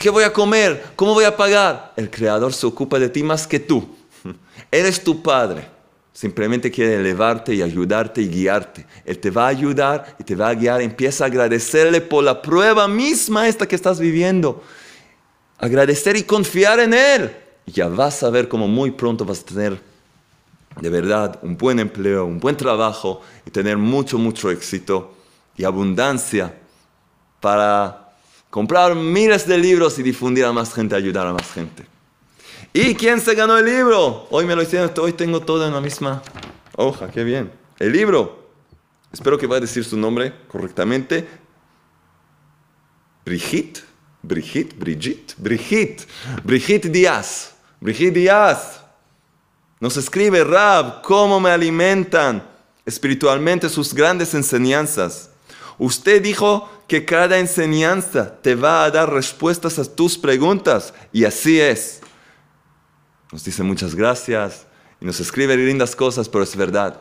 ¿Qué 0.00 0.10
voy 0.10 0.24
a 0.24 0.32
comer? 0.32 0.84
¿Cómo 0.96 1.14
voy 1.14 1.24
a 1.24 1.36
pagar? 1.36 1.92
El 1.96 2.10
Creador 2.10 2.52
se 2.52 2.66
ocupa 2.66 2.98
de 2.98 3.08
ti 3.08 3.22
más 3.22 3.46
que 3.46 3.60
tú. 3.60 3.88
Eres 4.70 5.02
tu 5.02 5.22
Padre. 5.22 5.73
Simplemente 6.14 6.70
quiere 6.70 6.94
elevarte 6.94 7.52
y 7.52 7.60
ayudarte 7.60 8.22
y 8.22 8.28
guiarte. 8.28 8.86
Él 9.04 9.18
te 9.18 9.32
va 9.32 9.46
a 9.46 9.48
ayudar 9.48 10.14
y 10.16 10.22
te 10.22 10.36
va 10.36 10.48
a 10.48 10.54
guiar. 10.54 10.80
Empieza 10.80 11.24
a 11.24 11.26
agradecerle 11.26 12.00
por 12.00 12.22
la 12.22 12.40
prueba 12.40 12.86
misma 12.86 13.48
esta 13.48 13.66
que 13.66 13.74
estás 13.74 13.98
viviendo. 13.98 14.62
Agradecer 15.58 16.16
y 16.16 16.22
confiar 16.22 16.78
en 16.78 16.94
Él. 16.94 17.36
Y 17.66 17.72
ya 17.72 17.88
vas 17.88 18.22
a 18.22 18.30
ver 18.30 18.46
cómo 18.46 18.68
muy 18.68 18.92
pronto 18.92 19.24
vas 19.24 19.40
a 19.40 19.44
tener 19.44 19.80
de 20.80 20.88
verdad 20.88 21.40
un 21.42 21.56
buen 21.56 21.80
empleo, 21.80 22.26
un 22.26 22.38
buen 22.38 22.56
trabajo 22.56 23.20
y 23.44 23.50
tener 23.50 23.76
mucho, 23.76 24.16
mucho 24.16 24.52
éxito 24.52 25.14
y 25.56 25.64
abundancia 25.64 26.54
para 27.40 28.12
comprar 28.50 28.94
miles 28.94 29.48
de 29.48 29.58
libros 29.58 29.98
y 29.98 30.04
difundir 30.04 30.44
a 30.44 30.52
más 30.52 30.72
gente, 30.72 30.94
ayudar 30.94 31.26
a 31.26 31.32
más 31.32 31.50
gente. 31.50 31.93
¿Y 32.76 32.96
quién 32.96 33.20
se 33.20 33.36
ganó 33.36 33.56
el 33.56 33.66
libro? 33.66 34.26
Hoy 34.30 34.46
me 34.46 34.56
lo 34.56 34.62
hicieron, 34.62 34.90
hoy 34.98 35.12
tengo 35.12 35.38
todo 35.38 35.64
en 35.64 35.72
la 35.72 35.80
misma 35.80 36.20
hoja, 36.74 37.08
qué 37.08 37.22
bien. 37.22 37.52
El 37.78 37.92
libro, 37.92 38.48
espero 39.12 39.38
que 39.38 39.46
va 39.46 39.58
a 39.58 39.60
decir 39.60 39.84
su 39.84 39.96
nombre 39.96 40.34
correctamente. 40.48 41.24
Brigitte, 43.24 43.84
Brigitte, 44.22 44.74
Brigitte, 44.76 45.34
Brigitte, 45.38 46.04
Brigitte 46.42 46.88
Díaz, 46.88 47.54
Brigitte 47.80 48.14
Díaz. 48.14 48.80
Nos 49.78 49.96
escribe 49.96 50.42
Rab, 50.42 51.00
cómo 51.02 51.38
me 51.38 51.50
alimentan 51.50 52.42
espiritualmente 52.84 53.68
sus 53.68 53.94
grandes 53.94 54.34
enseñanzas. 54.34 55.30
Usted 55.78 56.20
dijo 56.20 56.68
que 56.88 57.04
cada 57.04 57.38
enseñanza 57.38 58.36
te 58.42 58.56
va 58.56 58.82
a 58.84 58.90
dar 58.90 59.12
respuestas 59.12 59.78
a 59.78 59.84
tus 59.84 60.18
preguntas 60.18 60.92
y 61.12 61.24
así 61.24 61.60
es. 61.60 62.00
Nos 63.34 63.42
dice 63.42 63.64
muchas 63.64 63.96
gracias 63.96 64.64
y 65.00 65.04
nos 65.04 65.18
escribe 65.18 65.56
lindas 65.56 65.96
cosas, 65.96 66.28
pero 66.28 66.44
es 66.44 66.54
verdad. 66.54 67.00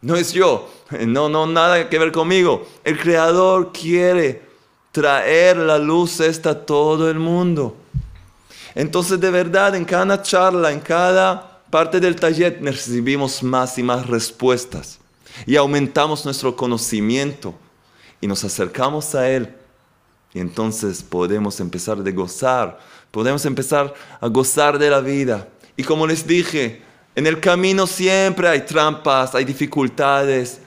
No 0.00 0.14
es 0.14 0.32
yo, 0.32 0.72
no, 1.08 1.28
no, 1.28 1.44
nada 1.44 1.88
que 1.88 1.98
ver 1.98 2.12
conmigo. 2.12 2.68
El 2.84 2.96
Creador 2.96 3.72
quiere 3.72 4.42
traer 4.92 5.56
la 5.56 5.78
luz 5.78 6.20
a 6.20 6.54
todo 6.54 7.10
el 7.10 7.18
mundo. 7.18 7.76
Entonces, 8.76 9.18
de 9.18 9.28
verdad, 9.32 9.74
en 9.74 9.84
cada 9.84 10.22
charla, 10.22 10.70
en 10.70 10.78
cada 10.78 11.60
parte 11.68 11.98
del 11.98 12.14
taller, 12.14 12.60
recibimos 12.62 13.42
más 13.42 13.76
y 13.76 13.82
más 13.82 14.06
respuestas 14.06 15.00
y 15.46 15.56
aumentamos 15.56 16.24
nuestro 16.24 16.54
conocimiento 16.54 17.56
y 18.20 18.28
nos 18.28 18.44
acercamos 18.44 19.16
a 19.16 19.28
Él. 19.28 19.52
Y 20.32 20.38
entonces 20.38 21.02
podemos 21.02 21.58
empezar 21.58 21.98
a 21.98 22.10
gozar, 22.12 22.78
podemos 23.10 23.44
empezar 23.44 23.92
a 24.20 24.28
gozar 24.28 24.78
de 24.78 24.88
la 24.88 25.00
vida. 25.00 25.48
Y 25.76 25.84
como 25.84 26.06
les 26.06 26.26
dije, 26.26 26.82
en 27.14 27.26
el 27.26 27.40
camino 27.40 27.86
siempre 27.86 28.48
hay 28.48 28.62
trampas, 28.62 29.34
hay 29.34 29.44
dificultades. 29.44 30.60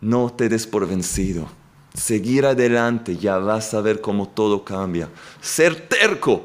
No 0.00 0.32
te 0.32 0.48
des 0.48 0.66
por 0.66 0.86
vencido. 0.86 1.48
Seguir 1.94 2.46
adelante, 2.46 3.16
ya 3.16 3.38
vas 3.38 3.74
a 3.74 3.80
ver 3.80 4.00
cómo 4.00 4.28
todo 4.28 4.64
cambia. 4.64 5.08
Ser 5.40 5.88
terco, 5.88 6.44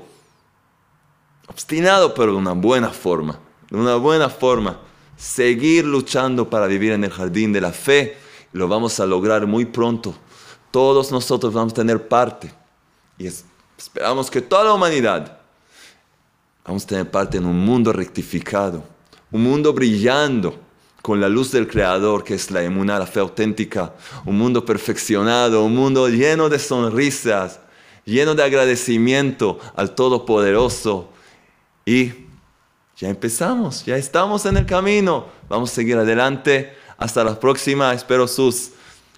obstinado, 1.48 2.14
pero 2.14 2.34
de 2.34 2.38
una 2.38 2.54
buena 2.54 2.90
forma. 2.90 3.40
De 3.70 3.78
una 3.78 3.96
buena 3.96 4.30
forma. 4.30 4.80
Seguir 5.16 5.86
luchando 5.86 6.50
para 6.50 6.68
vivir 6.68 6.92
en 6.92 7.04
el 7.04 7.12
jardín 7.12 7.54
de 7.54 7.62
la 7.62 7.72
fe. 7.72 8.18
Lo 8.52 8.68
vamos 8.68 9.00
a 9.00 9.06
lograr 9.06 9.48
muy 9.48 9.66
pronto 9.66 10.14
todos 10.78 11.12
nosotros 11.12 11.54
vamos 11.54 11.74
a 11.74 11.78
tener 11.78 12.08
parte. 12.08 12.54
Y 13.18 13.28
esperamos 13.78 14.30
que 14.30 14.42
toda 14.42 14.64
la 14.66 14.74
humanidad 14.74 15.37
vamos 16.68 16.84
a 16.84 16.88
tener 16.88 17.10
parte 17.10 17.38
en 17.38 17.46
un 17.46 17.58
mundo 17.58 17.94
rectificado, 17.94 18.84
un 19.32 19.42
mundo 19.42 19.74
brillando 19.74 20.60
con 21.02 21.22
la 21.22 21.30
luz 21.30 21.52
del 21.52 21.68
Creador, 21.68 22.26
que 22.26 22.34
es 22.34 22.52
la 22.52 22.62
emuná, 22.62 23.00
la 23.00 23.08
fe 23.08 23.22
auténtica, 23.22 23.94
un 24.26 24.38
mundo 24.38 24.66
perfeccionado, 24.66 25.64
un 25.64 25.74
mundo 25.74 26.10
lleno 26.10 26.50
de 26.50 26.60
sonrisas, 26.60 27.62
lleno 28.04 28.36
de 28.36 28.44
agradecimiento 28.44 29.58
al 29.78 29.96
Todopoderoso. 29.96 31.10
Y 31.86 32.12
ya 32.98 33.08
empezamos, 33.08 33.86
ya 33.86 33.96
estamos 33.96 34.46
en 34.46 34.58
el 34.58 34.66
camino, 34.66 35.28
vamos 35.48 35.72
a 35.72 35.76
seguir 35.76 35.98
adelante. 35.98 36.76
Hasta 36.98 37.24
la 37.24 37.40
próxima, 37.40 37.94
espero 37.94 38.28
sus 38.28 38.72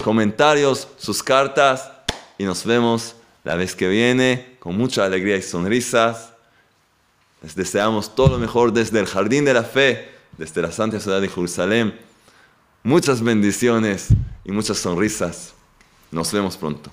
comentarios, 0.04 0.88
sus 0.98 1.24
cartas 1.24 1.90
y 2.38 2.44
nos 2.44 2.64
vemos 2.64 3.16
la 3.44 3.56
vez 3.56 3.74
que 3.74 3.88
viene 3.88 4.58
con 4.60 4.78
mucha 4.78 5.06
alegría 5.06 5.38
y 5.38 5.42
sonrisas. 5.42 6.29
Les 7.42 7.56
deseamos 7.56 8.16
todo 8.16 8.30
lo 8.30 8.38
mejor 8.38 8.74
desde 8.74 9.00
el 9.00 9.06
Jardín 9.06 9.46
de 9.46 9.54
la 9.54 9.64
Fe, 9.64 10.10
desde 10.38 10.62
la 10.62 10.72
Santa 10.72 11.00
Ciudad 11.00 11.22
de 11.22 11.30
Jerusalén. 11.30 11.98
Muchas 12.84 13.22
bendiciones 13.22 14.10
y 14.44 14.52
muchas 14.52 14.78
sonrisas. 14.78 15.54
Nos 16.12 16.32
vemos 16.34 16.58
pronto. 16.58 16.92